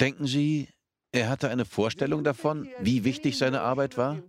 Denken 0.00 0.26
Sie, 0.26 0.68
er 1.12 1.28
hatte 1.28 1.48
eine 1.48 1.64
Vorstellung 1.64 2.24
davon, 2.24 2.68
wie 2.80 3.04
wichtig 3.04 3.38
seine 3.38 3.62
Arbeit 3.62 3.96
war? 3.96 4.22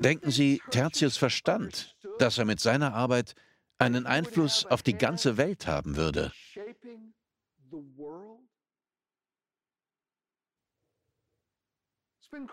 Denken 0.00 0.30
Sie, 0.30 0.60
Tertius 0.70 1.16
verstand, 1.16 1.96
dass 2.18 2.38
er 2.38 2.44
mit 2.44 2.60
seiner 2.60 2.94
Arbeit 2.94 3.34
einen 3.82 4.06
Einfluss 4.06 4.64
auf 4.66 4.82
die 4.82 4.96
ganze 4.96 5.36
Welt 5.36 5.66
haben 5.66 5.96
würde? 5.96 6.32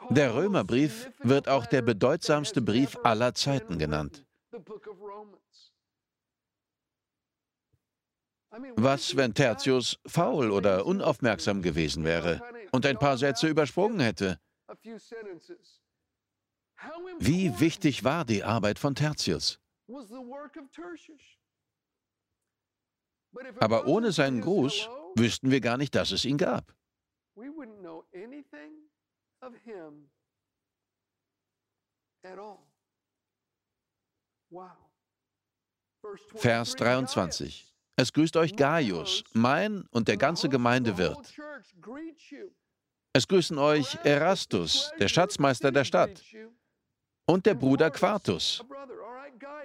Der 0.09 0.35
Römerbrief 0.35 1.09
wird 1.19 1.47
auch 1.47 1.65
der 1.65 1.81
bedeutsamste 1.81 2.61
Brief 2.61 2.97
aller 3.03 3.33
Zeiten 3.33 3.77
genannt. 3.77 4.25
Was, 8.75 9.15
wenn 9.15 9.33
Tertius 9.33 9.99
faul 10.05 10.51
oder 10.51 10.85
unaufmerksam 10.85 11.61
gewesen 11.61 12.03
wäre 12.03 12.41
und 12.71 12.85
ein 12.85 12.97
paar 12.97 13.17
Sätze 13.17 13.47
übersprungen 13.47 13.99
hätte? 13.99 14.39
Wie 17.19 17.59
wichtig 17.59 18.03
war 18.03 18.25
die 18.25 18.43
Arbeit 18.43 18.79
von 18.79 18.95
Tertius? 18.95 19.59
Aber 23.59 23.85
ohne 23.87 24.11
seinen 24.11 24.41
Gruß 24.41 24.89
wüssten 25.15 25.51
wir 25.51 25.61
gar 25.61 25.77
nicht, 25.77 25.95
dass 25.95 26.11
es 26.11 26.25
ihn 26.25 26.37
gab. 26.37 26.75
Vers 36.35 36.75
23. 36.75 37.75
Es 37.95 38.13
grüßt 38.13 38.37
euch 38.37 38.55
Gaius, 38.55 39.23
mein 39.33 39.85
und 39.91 40.07
der 40.07 40.17
ganze 40.17 40.49
Gemeindewirt. 40.49 41.37
Es 43.13 43.27
grüßen 43.27 43.57
euch 43.57 43.97
Erastus, 44.03 44.91
der 44.99 45.07
Schatzmeister 45.07 45.71
der 45.71 45.83
Stadt, 45.83 46.23
und 47.25 47.45
der 47.45 47.55
Bruder 47.55 47.91
Quartus. 47.91 48.63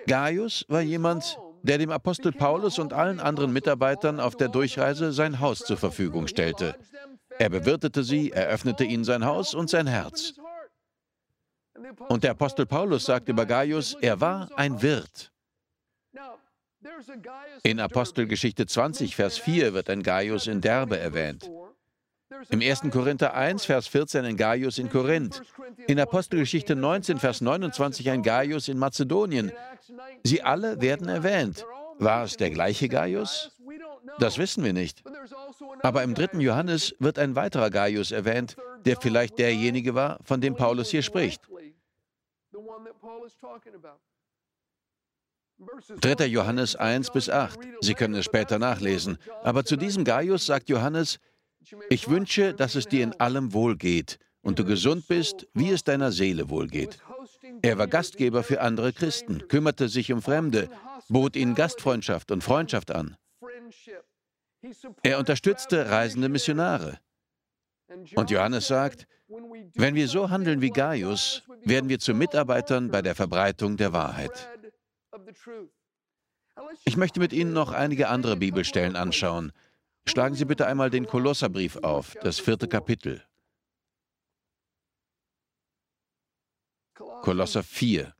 Gaius 0.07 0.65
war 0.69 0.81
jemand, 0.81 1.39
der 1.63 1.79
dem 1.79 1.91
Apostel 1.91 2.33
Paulus 2.33 2.79
und 2.79 2.93
allen 2.93 3.21
anderen 3.21 3.53
Mitarbeitern 3.53 4.21
auf 4.21 4.37
der 4.37 4.49
Durchreise 4.49 5.13
sein 5.13 5.41
Haus 5.41 5.61
zur 5.61 5.77
Verfügung 5.77 6.27
stellte. 6.27 6.77
Er 7.39 7.49
bewirtete 7.49 8.05
sie, 8.05 8.31
eröffnete 8.33 8.85
ihnen 8.85 9.05
sein 9.05 9.25
Haus 9.25 9.55
und 9.55 9.71
sein 9.71 9.87
Herz. 9.87 10.35
Und 12.09 12.23
der 12.23 12.33
Apostel 12.33 12.67
Paulus 12.67 13.05
sagt 13.05 13.29
über 13.29 13.47
Gaius, 13.47 13.97
er 14.01 14.21
war 14.21 14.51
ein 14.57 14.81
Wirt. 14.83 15.33
In 17.63 17.81
Apostelgeschichte 17.81 18.67
20, 18.67 19.17
Vers 19.17 19.39
4 19.39 19.73
wird 19.75 19.89
ein 19.91 20.03
Gaius 20.03 20.47
in 20.47 20.61
Derbe 20.61 20.99
erwähnt. 20.99 21.51
Im 22.51 22.61
1. 22.61 22.83
Korinther 22.91 23.35
1, 23.35 23.65
Vers 23.65 23.87
14 23.89 24.25
ein 24.25 24.37
Gaius 24.37 24.79
in 24.79 24.91
Korinth. 24.91 25.43
In 25.87 25.99
Apostelgeschichte 25.99 26.77
19, 26.77 27.19
Vers 27.19 27.41
29 27.41 28.11
ein 28.11 28.23
Gaius 28.23 28.69
in 28.69 28.79
Mazedonien. 28.79 29.53
Sie 30.23 30.43
alle 30.43 30.81
werden 30.81 31.09
erwähnt. 31.09 31.65
War 31.99 32.25
es 32.25 32.37
der 32.37 32.51
gleiche 32.51 32.89
Gaius? 32.89 33.53
Das 34.19 34.39
wissen 34.39 34.65
wir 34.65 34.73
nicht. 34.73 35.03
Aber 35.83 36.03
im 36.03 36.15
dritten 36.15 36.41
Johannes 36.41 36.95
wird 36.99 37.19
ein 37.19 37.37
weiterer 37.37 37.71
Gaius 37.71 38.11
erwähnt, 38.13 38.57
der 38.85 38.97
vielleicht 39.01 39.39
derjenige 39.39 39.95
war, 39.95 40.19
von 40.25 40.41
dem 40.41 40.55
Paulus 40.55 40.91
hier 40.91 41.03
spricht. 41.03 41.43
3. 46.01 46.27
Johannes 46.27 46.77
1 46.77 47.11
bis 47.11 47.31
8. 47.31 47.59
Sie 47.81 47.95
können 47.95 48.15
es 48.15 48.25
später 48.25 48.59
nachlesen. 48.59 49.19
Aber 49.43 49.65
zu 49.65 49.77
diesem 49.77 50.05
Gaius 50.05 50.47
sagt 50.47 50.69
Johannes, 50.69 51.19
Ich 51.89 52.09
wünsche, 52.09 52.55
dass 52.55 52.75
es 52.75 52.87
dir 52.87 53.05
in 53.05 53.13
allem 53.21 53.53
wohlgeht 53.53 54.19
und 54.43 54.59
du 54.59 54.65
gesund 54.65 55.09
bist, 55.09 55.47
wie 55.55 55.71
es 55.71 55.85
deiner 55.85 56.13
Seele 56.13 56.51
wohlgeht. 56.51 56.99
Er 57.63 57.79
war 57.79 57.87
Gastgeber 57.87 58.43
für 58.43 58.61
andere 58.61 58.93
Christen, 58.93 59.49
kümmerte 59.49 59.89
sich 59.89 60.13
um 60.13 60.23
Fremde, 60.23 60.69
bot 61.09 61.37
ihnen 61.37 61.55
Gastfreundschaft 61.55 62.31
und 62.31 62.45
Freundschaft 62.45 62.91
an. 62.91 63.17
Er 65.03 65.19
unterstützte 65.19 65.91
reisende 65.91 66.29
Missionare. 66.29 66.99
Und 68.15 68.31
Johannes 68.31 68.67
sagt, 68.67 69.07
wenn 69.75 69.95
wir 69.95 70.09
so 70.09 70.31
handeln 70.31 70.61
wie 70.61 70.71
Gaius, 70.71 71.43
werden 71.65 71.89
wir 71.89 71.99
zu 71.99 72.15
Mitarbeitern 72.15 72.91
bei 72.91 73.03
der 73.03 73.15
Verbreitung 73.15 73.77
der 73.77 73.93
Wahrheit. 73.93 74.51
Ich 76.85 76.97
möchte 76.97 77.21
mit 77.21 77.33
Ihnen 77.33 77.53
noch 77.53 77.73
einige 77.73 78.09
andere 78.09 78.37
Bibelstellen 78.37 78.97
anschauen. 78.97 79.53
Schlagen 80.07 80.35
Sie 80.35 80.45
bitte 80.45 80.67
einmal 80.67 80.91
den 80.91 81.07
Kolosserbrief 81.07 81.77
auf, 81.77 82.15
das 82.23 82.39
vierte 82.39 82.69
Kapitel. 82.69 83.25
Kolosser 87.23 87.63
4. 87.63 88.15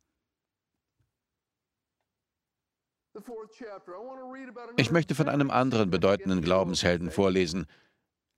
Ich 4.77 4.91
möchte 4.91 5.15
von 5.15 5.29
einem 5.29 5.51
anderen 5.51 5.91
bedeutenden 5.91 6.43
Glaubenshelden 6.43 7.11
vorlesen. 7.11 7.67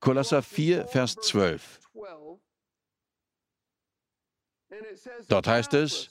Kolosser 0.01 0.43
4, 0.43 0.87
Vers 0.89 1.15
12. 1.15 1.81
Dort 5.29 5.47
heißt 5.47 5.73
es, 5.75 6.11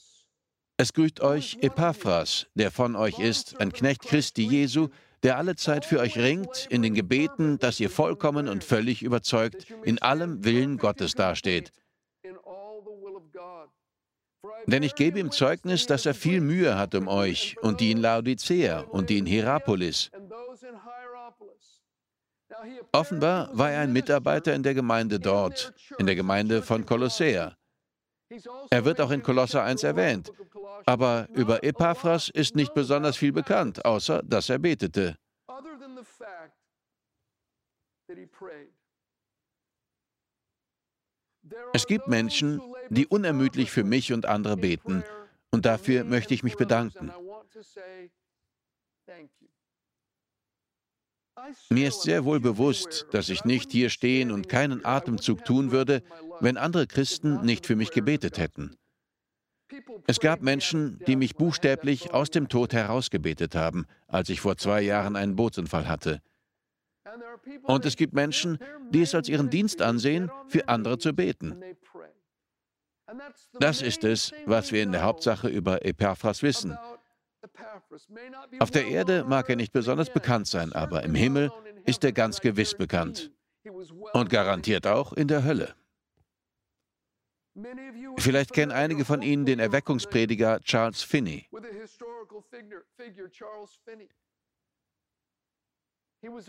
es 0.77 0.93
grüßt 0.93 1.21
euch 1.21 1.57
Epaphras, 1.61 2.47
der 2.55 2.71
von 2.71 2.95
euch 2.95 3.19
ist, 3.19 3.59
ein 3.59 3.71
Knecht 3.71 4.01
Christi 4.01 4.43
Jesu, 4.43 4.89
der 5.25 5.37
alle 5.39 5.55
Zeit 5.55 5.85
für 5.85 5.99
euch 5.99 6.19
ringt 6.19 6.67
in 6.69 6.83
den 6.83 6.93
Gebeten, 6.93 7.57
dass 7.57 7.79
ihr 7.79 7.89
vollkommen 7.89 8.47
und 8.47 8.63
völlig 8.63 9.01
überzeugt 9.01 9.65
in 9.83 9.99
allem 9.99 10.45
Willen 10.45 10.77
Gottes 10.77 11.15
dasteht. 11.15 11.71
Denn 14.67 14.83
ich 14.83 14.93
gebe 14.93 15.19
ihm 15.19 15.31
Zeugnis, 15.31 15.87
dass 15.87 16.05
er 16.05 16.13
viel 16.13 16.41
Mühe 16.41 16.77
hat 16.77 16.93
um 16.93 17.07
euch 17.07 17.55
und 17.63 17.81
die 17.81 17.89
in 17.89 17.97
Laodicea 17.97 18.81
und 18.81 19.09
die 19.09 19.17
in 19.17 19.25
Hierapolis. 19.25 20.11
Offenbar 22.91 23.49
war 23.57 23.71
er 23.71 23.81
ein 23.81 23.93
Mitarbeiter 23.93 24.53
in 24.53 24.61
der 24.61 24.75
Gemeinde 24.75 25.19
dort, 25.19 25.73
in 25.97 26.05
der 26.05 26.15
Gemeinde 26.15 26.61
von 26.61 26.85
Kolossea. 26.85 27.57
Er 28.71 28.85
wird 28.85 28.99
auch 29.01 29.11
in 29.11 29.21
Kolosser 29.21 29.63
1 29.63 29.83
erwähnt. 29.83 30.31
Aber 30.85 31.27
über 31.33 31.63
Epaphras 31.63 32.29
ist 32.29 32.55
nicht 32.55 32.73
besonders 32.73 33.17
viel 33.17 33.31
bekannt, 33.31 33.85
außer 33.85 34.21
dass 34.23 34.49
er 34.49 34.59
betete. 34.59 35.15
Es 41.73 41.85
gibt 41.85 42.07
Menschen, 42.07 42.61
die 42.89 43.05
unermüdlich 43.05 43.71
für 43.71 43.83
mich 43.83 44.11
und 44.13 44.25
andere 44.25 44.57
beten, 44.57 45.03
und 45.51 45.65
dafür 45.65 46.03
möchte 46.03 46.33
ich 46.33 46.43
mich 46.43 46.57
bedanken. 46.57 47.11
Mir 51.69 51.87
ist 51.89 52.01
sehr 52.01 52.25
wohl 52.25 52.39
bewusst, 52.39 53.07
dass 53.11 53.29
ich 53.29 53.45
nicht 53.45 53.71
hier 53.71 53.89
stehen 53.89 54.31
und 54.31 54.49
keinen 54.49 54.83
Atemzug 54.85 55.45
tun 55.45 55.71
würde, 55.71 56.01
wenn 56.39 56.57
andere 56.57 56.87
Christen 56.87 57.41
nicht 57.41 57.65
für 57.65 57.75
mich 57.75 57.91
gebetet 57.91 58.37
hätten. 58.37 58.75
Es 60.07 60.19
gab 60.19 60.41
Menschen, 60.41 60.99
die 61.07 61.15
mich 61.15 61.35
buchstäblich 61.35 62.13
aus 62.13 62.29
dem 62.29 62.49
Tod 62.49 62.73
herausgebetet 62.73 63.55
haben, 63.55 63.85
als 64.07 64.29
ich 64.29 64.41
vor 64.41 64.57
zwei 64.57 64.81
Jahren 64.81 65.15
einen 65.15 65.35
Bootsunfall 65.35 65.87
hatte. 65.87 66.21
Und 67.63 67.85
es 67.85 67.95
gibt 67.95 68.13
Menschen, 68.13 68.59
die 68.91 69.01
es 69.01 69.15
als 69.15 69.29
ihren 69.29 69.49
Dienst 69.49 69.81
ansehen, 69.81 70.31
für 70.47 70.67
andere 70.67 70.97
zu 70.97 71.13
beten. 71.13 71.61
Das 73.59 73.81
ist 73.81 74.03
es, 74.03 74.33
was 74.45 74.71
wir 74.71 74.83
in 74.83 74.91
der 74.91 75.03
Hauptsache 75.03 75.47
über 75.47 75.85
Epaphras 75.85 76.43
wissen. 76.43 76.77
Auf 78.59 78.71
der 78.71 78.87
Erde 78.87 79.23
mag 79.23 79.49
er 79.49 79.55
nicht 79.55 79.71
besonders 79.71 80.11
bekannt 80.11 80.47
sein, 80.47 80.73
aber 80.73 81.03
im 81.03 81.15
Himmel 81.15 81.51
ist 81.85 82.03
er 82.03 82.11
ganz 82.11 82.41
gewiss 82.41 82.73
bekannt. 82.73 83.31
Und 84.13 84.29
garantiert 84.29 84.85
auch 84.85 85.13
in 85.13 85.27
der 85.27 85.43
Hölle. 85.43 85.75
Vielleicht 88.17 88.53
kennen 88.53 88.71
einige 88.71 89.05
von 89.05 89.21
Ihnen 89.21 89.45
den 89.45 89.59
Erweckungsprediger 89.59 90.59
Charles 90.61 91.03
Finney. 91.03 91.47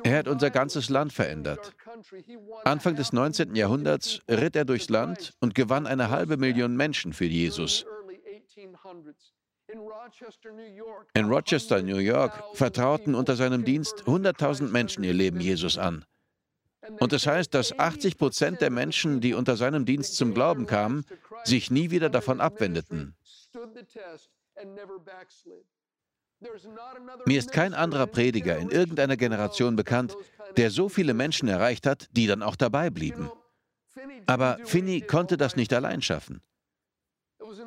Er 0.05 0.19
hat 0.19 0.29
unser 0.29 0.51
ganzes 0.51 0.89
Land 0.89 1.13
verändert. 1.13 1.75
Anfang 2.65 2.97
des 2.97 3.13
19. 3.13 3.55
Jahrhunderts 3.55 4.21
ritt 4.29 4.57
er 4.57 4.65
durchs 4.65 4.89
Land 4.89 5.35
und 5.41 5.55
gewann 5.55 5.87
eine 5.87 6.11
halbe 6.11 6.37
Million 6.37 6.77
Menschen 6.77 7.13
für 7.13 7.27
Jesus. 7.27 7.85
In 9.69 9.81
Rochester, 11.27 11.83
New 11.83 11.99
York, 11.99 12.33
vertrauten 12.55 13.15
unter 13.15 13.37
seinem 13.37 13.65
Dienst 13.65 14.05
100.000 14.05 14.69
Menschen 14.69 15.05
ihr 15.05 15.13
Leben 15.13 15.41
Jesus 15.41 15.77
an. 15.77 16.05
Und 17.01 17.13
das 17.13 17.27
heißt, 17.27 17.53
dass 17.55 17.79
80 17.79 18.17
Prozent 18.17 18.61
der 18.61 18.71
Menschen, 18.71 19.21
die 19.21 19.35
unter 19.35 19.57
seinem 19.57 19.85
Dienst 19.85 20.17
zum 20.17 20.35
Glauben 20.35 20.67
kamen, 20.67 21.05
sich 21.45 21.71
nie 21.71 21.91
wieder 21.91 22.09
davon 22.11 22.41
abwendeten. 22.41 23.15
Mir 27.25 27.39
ist 27.39 27.53
kein 27.53 27.75
anderer 27.75 28.07
Prediger 28.07 28.59
in 28.59 28.71
irgendeiner 28.71 29.17
Generation 29.17 29.77
bekannt, 29.77 30.17
der 30.57 30.71
so 30.71 30.89
viele 30.89 31.15
Menschen 31.15 31.49
erreicht 31.49 31.87
hat, 31.87 32.09
die 32.13 32.27
dann 32.27 32.43
auch 32.43 32.57
dabei 32.57 32.91
blieben. 32.91 33.31
Aber 34.27 34.59
Finney 34.65 35.01
konnte 35.01 35.37
das 35.37 35.57
nicht 35.57 35.73
allein 35.73 36.03
schaffen. 36.03 36.43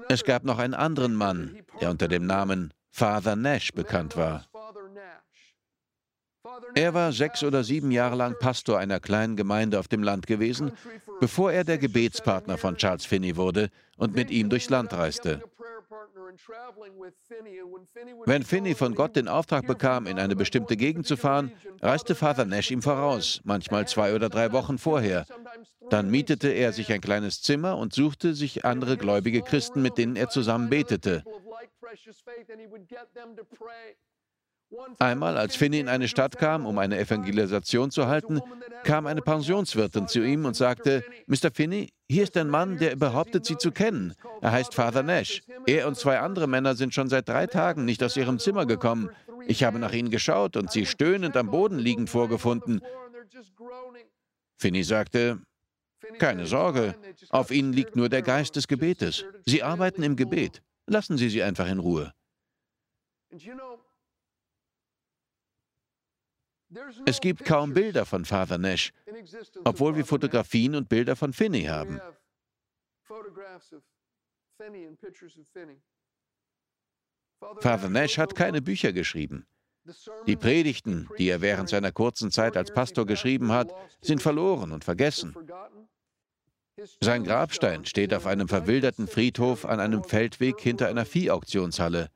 Es 0.10 0.24
gab 0.24 0.44
noch 0.44 0.60
einen 0.60 0.74
anderen 0.74 1.16
Mann, 1.16 1.58
der 1.82 1.90
unter 1.90 2.08
dem 2.08 2.26
Namen 2.26 2.74
Father 2.92 3.36
Nash 3.36 3.72
bekannt 3.72 4.18
war. 4.18 4.49
Er 6.76 6.94
war 6.94 7.12
sechs 7.12 7.44
oder 7.44 7.64
sieben 7.64 7.92
Jahre 7.92 8.16
lang 8.16 8.38
Pastor 8.40 8.78
einer 8.78 9.00
kleinen 9.00 9.36
Gemeinde 9.36 9.80
auf 9.80 9.88
dem 9.88 10.04
Land 10.04 10.28
gewesen, 10.28 10.72
bevor 11.20 11.52
er 11.52 11.64
der 11.64 11.78
Gebetspartner 11.78 12.58
von 12.58 12.78
Charles 12.78 13.06
Finney 13.06 13.36
wurde 13.36 13.70
und 13.98 14.16
mit 14.16 14.32
ihm 14.32 14.50
durchs 14.50 14.70
Land 14.70 14.94
reiste. 14.94 15.42
Wenn 18.26 18.44
Finney 18.44 18.76
von 18.76 18.96
Gott 18.96 19.16
den 19.16 19.28
Auftrag 19.28 19.68
bekam, 19.68 20.08
in 20.08 20.20
eine 20.20 20.36
bestimmte 20.36 20.78
Gegend 20.78 21.06
zu 21.06 21.18
fahren, 21.18 21.52
reiste 21.82 22.16
Father 22.16 22.46
Nash 22.46 22.72
ihm 22.72 22.82
voraus, 22.82 23.42
manchmal 23.44 23.88
zwei 23.88 24.14
oder 24.14 24.30
drei 24.30 24.52
Wochen 24.52 24.78
vorher. 24.78 25.26
Dann 25.90 26.10
mietete 26.10 26.50
er 26.50 26.72
sich 26.72 26.92
ein 26.92 27.02
kleines 27.02 27.42
Zimmer 27.42 27.78
und 27.78 27.94
suchte 27.94 28.36
sich 28.36 28.64
andere 28.64 28.98
gläubige 28.98 29.42
Christen, 29.42 29.82
mit 29.82 29.98
denen 29.98 30.16
er 30.16 30.30
zusammen 30.30 30.70
betete. 30.70 31.24
Einmal, 35.00 35.38
als 35.38 35.56
Finney 35.56 35.80
in 35.80 35.88
eine 35.88 36.08
Stadt 36.08 36.38
kam, 36.38 36.66
um 36.66 36.78
eine 36.78 37.00
Evangelisation 37.00 37.90
zu 37.90 38.08
halten, 38.08 38.40
kam 38.84 39.08
eine 39.08 39.22
Pensionswirtin 39.22 40.08
zu 40.08 40.22
ihm 40.22 40.46
und 40.46 40.56
sagte, 40.56 41.04
Mr. 41.26 41.52
Finney, 41.52 41.90
hier 42.08 42.24
ist 42.24 42.38
ein 42.38 42.50
Mann, 42.50 42.78
der 42.78 42.96
behauptet, 42.96 43.46
Sie 43.46 43.58
zu 43.58 43.72
kennen. 43.72 44.14
Er 44.42 44.52
heißt 44.52 44.74
Father 44.74 45.04
Nash. 45.04 45.42
Er 45.66 45.88
und 45.88 45.98
zwei 45.98 46.20
andere 46.20 46.48
Männer 46.48 46.76
sind 46.76 46.94
schon 46.94 47.10
seit 47.10 47.28
drei 47.28 47.48
Tagen 47.48 47.86
nicht 47.86 48.04
aus 48.04 48.16
ihrem 48.16 48.40
Zimmer 48.40 48.66
gekommen. 48.66 49.10
Ich 49.48 49.64
habe 49.64 49.80
nach 49.80 49.94
ihnen 49.94 50.12
geschaut 50.12 50.56
und 50.58 50.72
sie 50.72 50.86
stöhnend 50.86 51.36
am 51.36 51.50
Boden 51.50 51.80
liegend 51.80 52.10
vorgefunden. 52.10 52.82
Finney 54.58 54.84
sagte, 54.84 55.42
keine 56.20 56.46
Sorge, 56.46 56.96
auf 57.30 57.52
ihnen 57.52 57.74
liegt 57.74 57.96
nur 57.96 58.10
der 58.10 58.22
Geist 58.22 58.56
des 58.56 58.68
Gebetes. 58.68 59.26
Sie 59.46 59.64
arbeiten 59.64 60.04
im 60.04 60.16
Gebet. 60.16 60.62
Lassen 60.86 61.18
Sie 61.18 61.30
sie 61.30 61.44
einfach 61.44 61.68
in 61.68 61.80
Ruhe. 61.80 62.14
Es 67.06 67.20
gibt 67.20 67.46
kaum 67.46 67.74
Bilder 67.74 68.06
von 68.06 68.26
Father 68.26 68.58
Nash, 68.58 68.94
obwohl 69.66 69.96
wir 69.96 70.06
Fotografien 70.06 70.76
und 70.76 70.88
Bilder 70.88 71.16
von 71.16 71.34
Finney 71.34 71.64
haben. 71.64 72.00
Father 77.60 77.90
Nash 77.90 78.18
hat 78.18 78.36
keine 78.36 78.62
Bücher 78.62 78.94
geschrieben. 78.94 79.48
Die 80.28 80.36
Predigten, 80.36 81.10
die 81.18 81.30
er 81.30 81.42
während 81.42 81.70
seiner 81.70 81.92
kurzen 81.92 82.32
Zeit 82.32 82.56
als 82.56 82.72
Pastor 82.72 83.06
geschrieben 83.06 83.52
hat, 83.52 83.74
sind 84.02 84.22
verloren 84.22 84.72
und 84.72 84.84
vergessen. 84.84 85.36
Sein 87.02 87.24
Grabstein 87.24 87.86
steht 87.86 88.14
auf 88.14 88.26
einem 88.26 88.48
verwilderten 88.48 89.08
Friedhof 89.08 89.66
an 89.66 89.80
einem 89.80 90.04
Feldweg 90.04 90.60
hinter 90.62 90.88
einer 90.88 91.06
Viehauktionshalle. 91.06 92.10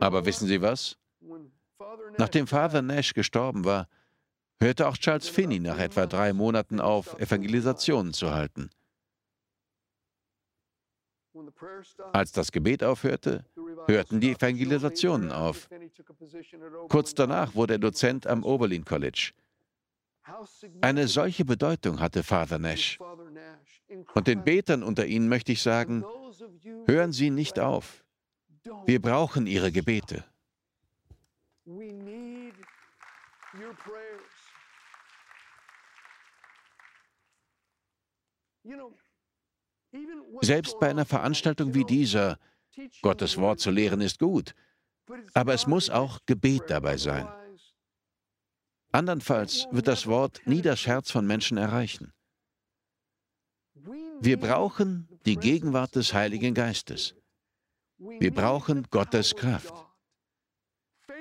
Aber 0.00 0.26
wissen 0.26 0.48
Sie 0.48 0.60
was? 0.60 0.98
Nachdem 2.16 2.46
Father 2.46 2.82
Nash 2.82 3.14
gestorben 3.14 3.64
war, 3.64 3.88
hörte 4.60 4.88
auch 4.88 4.96
Charles 4.96 5.28
Finney 5.28 5.60
nach 5.60 5.78
etwa 5.78 6.06
drei 6.06 6.32
Monaten 6.32 6.80
auf, 6.80 7.18
Evangelisationen 7.20 8.12
zu 8.12 8.32
halten. 8.32 8.70
Als 12.12 12.32
das 12.32 12.50
Gebet 12.50 12.82
aufhörte, 12.82 13.44
hörten 13.86 14.20
die 14.20 14.32
Evangelisationen 14.32 15.30
auf. 15.30 15.68
Kurz 16.88 17.14
danach 17.14 17.54
wurde 17.54 17.74
er 17.74 17.78
Dozent 17.78 18.26
am 18.26 18.42
Oberlin 18.42 18.84
College. 18.84 19.32
Eine 20.80 21.08
solche 21.08 21.44
Bedeutung 21.44 22.00
hatte 22.00 22.22
Father 22.22 22.58
Nash. 22.58 22.98
Und 24.14 24.26
den 24.26 24.44
Betern 24.44 24.82
unter 24.82 25.06
Ihnen 25.06 25.28
möchte 25.28 25.52
ich 25.52 25.62
sagen, 25.62 26.04
hören 26.86 27.12
Sie 27.12 27.30
nicht 27.30 27.58
auf. 27.58 28.04
Wir 28.84 29.00
brauchen 29.00 29.46
Ihre 29.46 29.72
Gebete. 29.72 30.24
Selbst 40.42 40.78
bei 40.78 40.90
einer 40.90 41.06
Veranstaltung 41.06 41.74
wie 41.74 41.84
dieser, 41.84 42.38
Gottes 43.02 43.38
Wort 43.38 43.60
zu 43.60 43.70
lehren 43.70 44.00
ist 44.00 44.18
gut, 44.18 44.54
aber 45.32 45.54
es 45.54 45.66
muss 45.66 45.88
auch 45.88 46.20
Gebet 46.26 46.64
dabei 46.68 46.98
sein. 46.98 47.26
Andernfalls 48.92 49.66
wird 49.70 49.88
das 49.88 50.06
Wort 50.06 50.40
nie 50.46 50.62
das 50.62 50.86
Herz 50.86 51.10
von 51.10 51.26
Menschen 51.26 51.58
erreichen. 51.58 52.12
Wir 54.20 54.38
brauchen 54.38 55.08
die 55.26 55.36
Gegenwart 55.36 55.94
des 55.94 56.12
Heiligen 56.12 56.54
Geistes. 56.54 57.14
Wir 57.98 58.32
brauchen 58.32 58.86
Gottes 58.90 59.34
Kraft. 59.34 59.74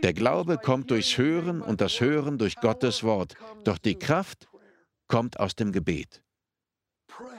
Der 0.03 0.13
Glaube 0.13 0.57
kommt 0.57 0.91
durchs 0.91 1.17
Hören 1.17 1.61
und 1.61 1.81
das 1.81 1.99
Hören 1.99 2.37
durch 2.37 2.55
Gottes 2.55 3.03
Wort, 3.03 3.35
doch 3.63 3.77
die 3.77 3.95
Kraft 3.95 4.47
kommt 5.07 5.39
aus 5.39 5.55
dem 5.55 5.71
Gebet. 5.71 6.21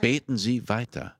Beten 0.01 0.37
Sie 0.37 0.67
weiter. 0.67 1.15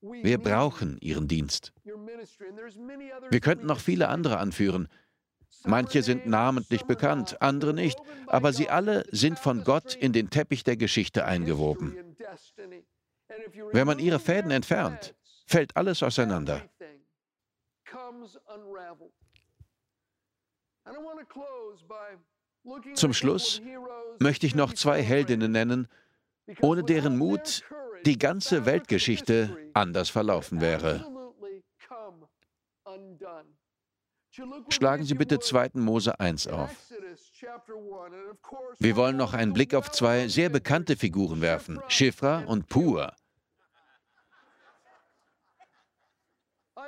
Wir 0.00 0.38
brauchen 0.38 0.98
Ihren 1.00 1.28
Dienst. 1.28 1.72
Wir 1.84 3.40
könnten 3.40 3.66
noch 3.66 3.80
viele 3.80 4.08
andere 4.08 4.38
anführen. 4.38 4.88
Manche 5.64 6.02
sind 6.02 6.26
namentlich 6.26 6.84
bekannt, 6.84 7.40
andere 7.40 7.72
nicht, 7.72 7.98
aber 8.26 8.52
sie 8.52 8.68
alle 8.68 9.04
sind 9.10 9.38
von 9.38 9.64
Gott 9.64 9.94
in 9.94 10.12
den 10.12 10.30
Teppich 10.30 10.64
der 10.64 10.76
Geschichte 10.76 11.24
eingewoben. 11.24 12.16
Wenn 13.72 13.86
man 13.86 13.98
ihre 13.98 14.18
Fäden 14.18 14.50
entfernt, 14.50 15.14
fällt 15.46 15.76
alles 15.76 16.02
auseinander. 16.02 16.62
Zum 22.94 23.12
Schluss 23.12 23.62
möchte 24.18 24.46
ich 24.46 24.54
noch 24.54 24.72
zwei 24.74 25.02
Heldinnen 25.02 25.52
nennen, 25.52 25.88
ohne 26.60 26.82
deren 26.82 27.16
Mut 27.16 27.64
die 28.04 28.18
ganze 28.18 28.66
Weltgeschichte 28.66 29.56
anders 29.74 30.10
verlaufen 30.10 30.60
wäre. 30.60 31.06
Schlagen 34.68 35.04
Sie 35.04 35.14
bitte 35.14 35.38
2. 35.40 35.70
Mose 35.74 36.18
1 36.18 36.48
auf. 36.48 36.70
Wir 38.78 38.96
wollen 38.96 39.16
noch 39.16 39.34
einen 39.34 39.52
Blick 39.52 39.74
auf 39.74 39.90
zwei 39.90 40.28
sehr 40.28 40.48
bekannte 40.48 40.96
Figuren 40.96 41.40
werfen, 41.40 41.80
Shifra 41.88 42.44
und 42.44 42.68
Pur. 42.68 43.14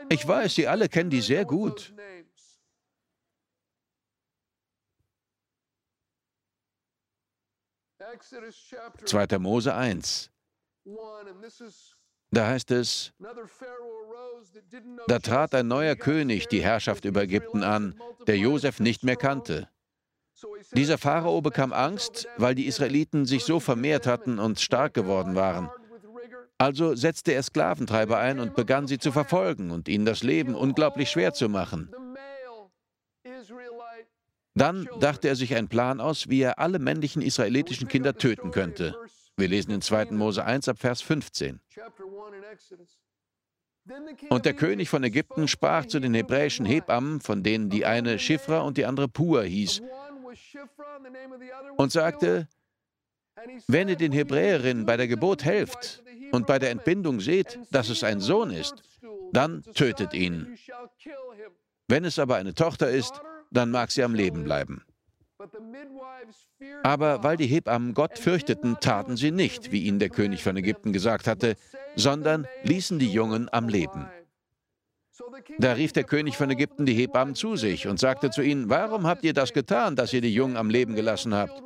Ich 0.08 0.26
weiß, 0.26 0.54
Sie 0.54 0.66
alle 0.66 0.88
kennen 0.88 1.10
die 1.10 1.20
sehr 1.20 1.44
gut. 1.44 1.92
2. 9.04 9.38
Mose 9.38 9.74
1. 9.74 10.30
Da 12.34 12.48
heißt 12.48 12.72
es, 12.72 13.12
da 15.06 15.18
trat 15.20 15.54
ein 15.54 15.68
neuer 15.68 15.94
König 15.94 16.48
die 16.48 16.62
Herrschaft 16.62 17.04
über 17.04 17.22
Ägypten 17.22 17.62
an, 17.62 17.94
der 18.26 18.36
Josef 18.36 18.80
nicht 18.80 19.04
mehr 19.04 19.14
kannte. 19.14 19.68
Dieser 20.72 20.98
Pharao 20.98 21.40
bekam 21.40 21.72
Angst, 21.72 22.26
weil 22.36 22.56
die 22.56 22.66
Israeliten 22.66 23.24
sich 23.24 23.44
so 23.44 23.60
vermehrt 23.60 24.08
hatten 24.08 24.40
und 24.40 24.58
stark 24.60 24.94
geworden 24.94 25.36
waren. 25.36 25.70
Also 26.58 26.96
setzte 26.96 27.32
er 27.32 27.42
Sklaventreiber 27.42 28.18
ein 28.18 28.40
und 28.40 28.56
begann 28.56 28.88
sie 28.88 28.98
zu 28.98 29.12
verfolgen 29.12 29.70
und 29.70 29.88
ihnen 29.88 30.04
das 30.04 30.24
Leben 30.24 30.56
unglaublich 30.56 31.10
schwer 31.10 31.34
zu 31.34 31.48
machen. 31.48 31.94
Dann 34.54 34.88
dachte 35.00 35.28
er 35.28 35.36
sich 35.36 35.54
einen 35.54 35.68
Plan 35.68 36.00
aus, 36.00 36.28
wie 36.28 36.40
er 36.42 36.58
alle 36.58 36.78
männlichen 36.80 37.22
israelitischen 37.22 37.88
Kinder 37.88 38.16
töten 38.16 38.50
könnte. 38.50 38.96
Wir 39.36 39.48
lesen 39.48 39.72
in 39.72 39.82
2. 39.82 40.06
Mose 40.12 40.44
1 40.44 40.68
ab 40.68 40.78
Vers 40.78 41.00
15. 41.02 41.60
Und 44.30 44.46
der 44.46 44.54
König 44.54 44.88
von 44.88 45.04
Ägypten 45.04 45.48
sprach 45.48 45.86
zu 45.86 46.00
den 46.00 46.14
hebräischen 46.14 46.64
Hebammen, 46.64 47.20
von 47.20 47.42
denen 47.42 47.68
die 47.68 47.84
eine 47.84 48.18
Schifra 48.18 48.60
und 48.60 48.78
die 48.78 48.86
andere 48.86 49.08
Pur 49.08 49.44
hieß, 49.44 49.82
und 51.76 51.92
sagte, 51.92 52.48
wenn 53.66 53.88
ihr 53.88 53.96
den 53.96 54.12
Hebräerinnen 54.12 54.86
bei 54.86 54.96
der 54.96 55.08
Geburt 55.08 55.44
helft 55.44 56.02
und 56.32 56.46
bei 56.46 56.58
der 56.58 56.70
Entbindung 56.70 57.20
seht, 57.20 57.58
dass 57.70 57.88
es 57.88 58.04
ein 58.04 58.20
Sohn 58.20 58.50
ist, 58.50 58.82
dann 59.32 59.62
tötet 59.74 60.14
ihn. 60.14 60.56
Wenn 61.88 62.04
es 62.04 62.18
aber 62.18 62.36
eine 62.36 62.54
Tochter 62.54 62.88
ist, 62.88 63.20
dann 63.50 63.70
mag 63.70 63.90
sie 63.90 64.02
am 64.02 64.14
Leben 64.14 64.44
bleiben. 64.44 64.84
Aber 66.82 67.22
weil 67.22 67.36
die 67.36 67.46
Hebammen 67.46 67.94
Gott 67.94 68.18
fürchteten, 68.18 68.76
taten 68.80 69.16
sie 69.16 69.30
nicht, 69.30 69.72
wie 69.72 69.82
ihnen 69.82 69.98
der 69.98 70.10
König 70.10 70.42
von 70.42 70.56
Ägypten 70.56 70.92
gesagt 70.92 71.26
hatte, 71.26 71.56
sondern 71.96 72.46
ließen 72.62 72.98
die 72.98 73.10
Jungen 73.10 73.48
am 73.52 73.68
Leben. 73.68 74.08
Da 75.58 75.72
rief 75.72 75.92
der 75.92 76.04
König 76.04 76.36
von 76.36 76.50
Ägypten 76.50 76.86
die 76.86 76.94
Hebammen 76.94 77.34
zu 77.34 77.56
sich 77.56 77.86
und 77.86 78.00
sagte 78.00 78.30
zu 78.30 78.42
ihnen, 78.42 78.68
warum 78.68 79.06
habt 79.06 79.24
ihr 79.24 79.32
das 79.32 79.52
getan, 79.52 79.96
dass 79.96 80.12
ihr 80.12 80.20
die 80.20 80.34
Jungen 80.34 80.56
am 80.56 80.70
Leben 80.70 80.94
gelassen 80.94 81.34
habt? 81.34 81.62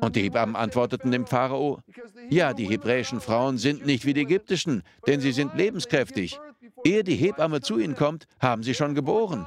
Und 0.00 0.16
die 0.16 0.22
Hebammen 0.22 0.56
antworteten 0.56 1.10
dem 1.10 1.26
Pharao, 1.26 1.80
ja, 2.30 2.54
die 2.54 2.66
hebräischen 2.66 3.20
Frauen 3.20 3.58
sind 3.58 3.84
nicht 3.84 4.04
wie 4.04 4.14
die 4.14 4.22
ägyptischen, 4.22 4.82
denn 5.06 5.20
sie 5.20 5.32
sind 5.32 5.54
lebenskräftig. 5.54 6.40
Ehe 6.84 7.04
die 7.04 7.16
Hebamme 7.16 7.60
zu 7.60 7.78
ihnen 7.78 7.94
kommt, 7.94 8.26
haben 8.40 8.62
sie 8.62 8.74
schon 8.74 8.94
geboren. 8.94 9.46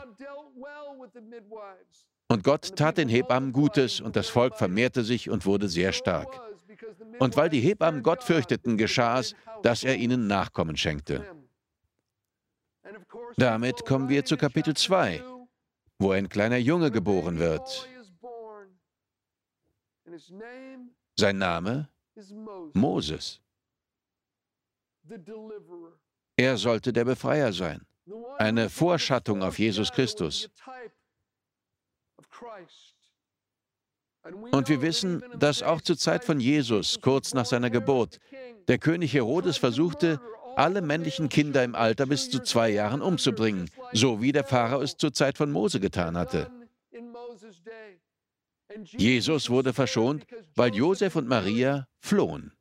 Und 2.28 2.44
Gott 2.44 2.76
tat 2.76 2.98
den 2.98 3.10
Hebammen 3.10 3.54
Gutes 3.54 4.02
und 4.02 4.16
das 4.16 4.30
Volk 4.30 4.58
vermehrte 4.58 5.04
sich 5.04 5.30
und 5.30 5.46
wurde 5.46 5.70
sehr 5.70 5.94
stark. 5.94 6.42
Und 7.20 7.38
weil 7.38 7.50
die 7.50 7.62
Hebammen 7.62 8.04
Gott 8.04 8.24
fürchteten, 8.24 8.78
geschah 8.78 9.20
es, 9.20 9.36
dass 9.64 9.84
er 9.84 9.96
ihnen 9.96 10.28
Nachkommen 10.28 10.76
schenkte. 10.76 11.26
Damit 13.38 13.86
kommen 13.86 14.10
wir 14.10 14.26
zu 14.26 14.38
Kapitel 14.38 14.76
2, 14.76 15.24
wo 16.00 16.12
ein 16.12 16.30
kleiner 16.30 16.58
Junge 16.58 16.92
geboren 16.92 17.40
wird. 17.40 17.90
Sein 21.18 21.38
Name 21.38 21.90
Moses. 22.74 23.42
Er 26.38 26.58
sollte 26.58 26.92
der 26.92 27.06
Befreier 27.06 27.54
sein, 27.54 27.86
eine 28.38 28.70
Vorschattung 28.70 29.44
auf 29.44 29.60
Jesus 29.60 29.92
Christus. 29.92 30.50
Und 34.52 34.69
wir 34.69 34.82
wissen, 34.82 35.24
dass 35.38 35.62
auch 35.62 35.82
zur 35.82 35.98
Zeit 35.98 36.24
von 36.24 36.39
Jesus, 36.39 37.00
kurz 37.02 37.34
nach 37.34 37.45
seiner 37.45 37.69
Geburt, 37.69 38.19
der 38.67 38.80
König 38.80 39.13
Herodes 39.13 39.58
versuchte, 39.58 40.19
alle 40.56 40.82
männlichen 40.82 41.30
Kinder 41.30 41.63
im 41.63 41.76
Alter 41.76 42.06
bis 42.08 42.30
zu 42.30 42.39
zwei 42.39 42.69
Jahren 42.69 43.02
umzubringen, 43.02 43.69
so 43.93 44.21
wie 44.21 44.32
der 44.32 44.43
Pharao 44.43 44.82
es 44.82 44.98
zur 44.98 45.13
Zeit 45.13 45.38
von 45.38 45.52
Mose 45.52 45.80
getan 45.80 46.17
hatte. 46.17 46.50
Jesus 48.98 49.50
wurde 49.50 49.74
verschont, 49.74 50.26
weil 50.56 50.74
Josef 50.74 51.15
und 51.15 51.28
Maria 51.28 51.88
flohen. 52.00 52.52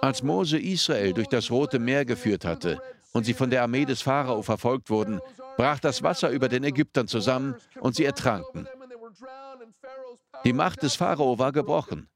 Als 0.00 0.22
Mose 0.22 0.58
Israel 0.58 1.12
durch 1.12 1.28
das 1.28 1.50
Rote 1.50 1.78
Meer 1.78 2.04
geführt 2.04 2.44
hatte 2.44 2.80
und 3.16 3.24
sie 3.24 3.32
von 3.32 3.48
der 3.48 3.62
Armee 3.62 3.86
des 3.86 4.02
Pharao 4.02 4.42
verfolgt 4.42 4.90
wurden, 4.90 5.20
brach 5.56 5.80
das 5.80 6.02
Wasser 6.02 6.28
über 6.28 6.48
den 6.48 6.64
Ägyptern 6.64 7.08
zusammen 7.08 7.56
und 7.80 7.96
sie 7.96 8.04
ertranken. 8.04 8.68
Die 10.44 10.52
Macht 10.52 10.82
des 10.82 10.96
Pharao 10.96 11.38
war 11.38 11.50
gebrochen. 11.50 12.10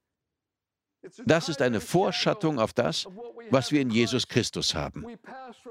Das 1.24 1.48
ist 1.48 1.62
eine 1.62 1.80
Vorschattung 1.80 2.58
auf 2.58 2.72
das, 2.72 3.06
was 3.50 3.72
wir 3.72 3.80
in 3.80 3.90
Jesus 3.90 4.28
Christus 4.28 4.74
haben. 4.74 5.06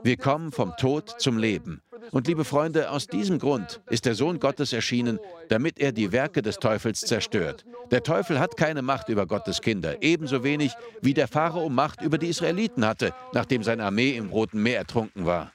Wir 0.01 0.17
kommen 0.17 0.51
vom 0.51 0.75
Tod 0.77 1.21
zum 1.21 1.37
Leben. 1.37 1.81
Und 2.11 2.27
liebe 2.27 2.45
Freunde, 2.45 2.89
aus 2.89 3.05
diesem 3.05 3.37
Grund 3.37 3.81
ist 3.89 4.05
der 4.05 4.15
Sohn 4.15 4.39
Gottes 4.39 4.73
erschienen, 4.73 5.19
damit 5.49 5.79
er 5.79 5.91
die 5.91 6.11
Werke 6.11 6.41
des 6.41 6.57
Teufels 6.57 7.01
zerstört. 7.01 7.65
Der 7.91 8.01
Teufel 8.01 8.39
hat 8.39 8.57
keine 8.57 8.81
Macht 8.81 9.09
über 9.09 9.27
Gottes 9.27 9.61
Kinder, 9.61 10.01
ebenso 10.01 10.43
wenig 10.43 10.73
wie 11.01 11.13
der 11.13 11.27
Pharao 11.27 11.69
Macht 11.69 12.01
über 12.01 12.17
die 12.17 12.27
Israeliten 12.29 12.85
hatte, 12.85 13.13
nachdem 13.33 13.63
seine 13.63 13.85
Armee 13.85 14.15
im 14.15 14.29
Roten 14.29 14.63
Meer 14.63 14.79
ertrunken 14.79 15.25
war. 15.25 15.51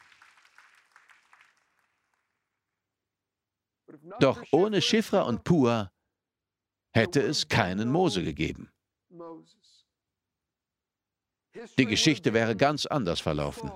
Doch 4.21 4.43
ohne 4.53 4.81
Schifra 4.81 5.23
und 5.23 5.43
Pua 5.45 5.91
hätte 6.93 7.21
es 7.21 7.49
keinen 7.49 7.91
Mose 7.91 8.23
gegeben. 8.23 8.71
Die 11.79 11.87
Geschichte 11.87 12.33
wäre 12.33 12.57
ganz 12.57 12.87
anders 12.87 13.21
verlaufen. 13.21 13.71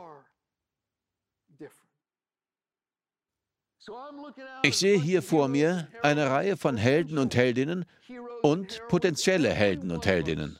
Ich 4.63 4.77
sehe 4.77 4.99
hier 4.99 5.23
vor 5.23 5.49
mir 5.49 5.89
eine 6.03 6.31
Reihe 6.31 6.57
von 6.57 6.77
Helden 6.77 7.19
und 7.19 7.35
Heldinnen 7.35 7.87
und 8.43 8.83
potenzielle 8.89 9.51
Helden 9.51 9.91
und 9.91 10.05
Heldinnen. 10.05 10.59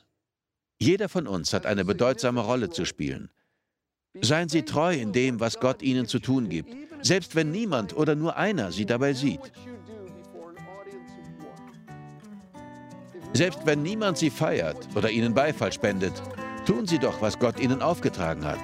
Jeder 0.79 1.09
von 1.09 1.27
uns 1.27 1.53
hat 1.53 1.65
eine 1.65 1.85
bedeutsame 1.85 2.41
Rolle 2.41 2.69
zu 2.69 2.85
spielen. 2.85 3.29
Seien 4.21 4.49
Sie 4.49 4.63
treu 4.63 4.95
in 4.95 5.11
dem, 5.11 5.39
was 5.39 5.59
Gott 5.59 5.81
Ihnen 5.83 6.07
zu 6.07 6.19
tun 6.19 6.49
gibt, 6.49 6.73
selbst 7.01 7.35
wenn 7.35 7.51
niemand 7.51 7.95
oder 7.95 8.15
nur 8.15 8.37
einer 8.37 8.71
Sie 8.71 8.85
dabei 8.85 9.13
sieht. 9.13 9.51
Selbst 13.33 13.59
wenn 13.65 13.83
niemand 13.83 14.17
Sie 14.17 14.31
feiert 14.31 14.87
oder 14.95 15.11
Ihnen 15.11 15.33
Beifall 15.33 15.71
spendet, 15.71 16.13
tun 16.69 16.85
Sie 16.85 16.99
doch, 16.99 17.19
was 17.19 17.39
Gott 17.39 17.59
Ihnen 17.59 17.81
aufgetragen 17.81 18.45
hat. 18.45 18.59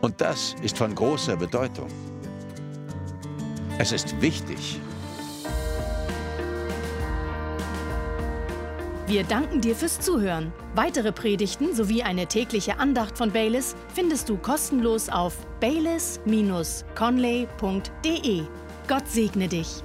Und 0.00 0.18
das 0.18 0.56
ist 0.62 0.78
von 0.78 0.94
großer 0.94 1.36
Bedeutung. 1.36 1.88
Es 3.76 3.92
ist 3.92 4.18
wichtig. 4.22 4.80
Wir 9.06 9.24
danken 9.24 9.60
dir 9.60 9.76
fürs 9.76 10.00
Zuhören. 10.00 10.54
Weitere 10.74 11.12
Predigten 11.12 11.74
sowie 11.74 12.02
eine 12.02 12.26
tägliche 12.26 12.78
Andacht 12.78 13.18
von 13.18 13.30
Baylis 13.30 13.76
findest 13.94 14.30
du 14.30 14.38
kostenlos 14.38 15.10
auf 15.10 15.36
baylis-conley.de. 15.60 18.42
Gott 18.86 19.08
segne 19.08 19.48
dich. 19.48 19.82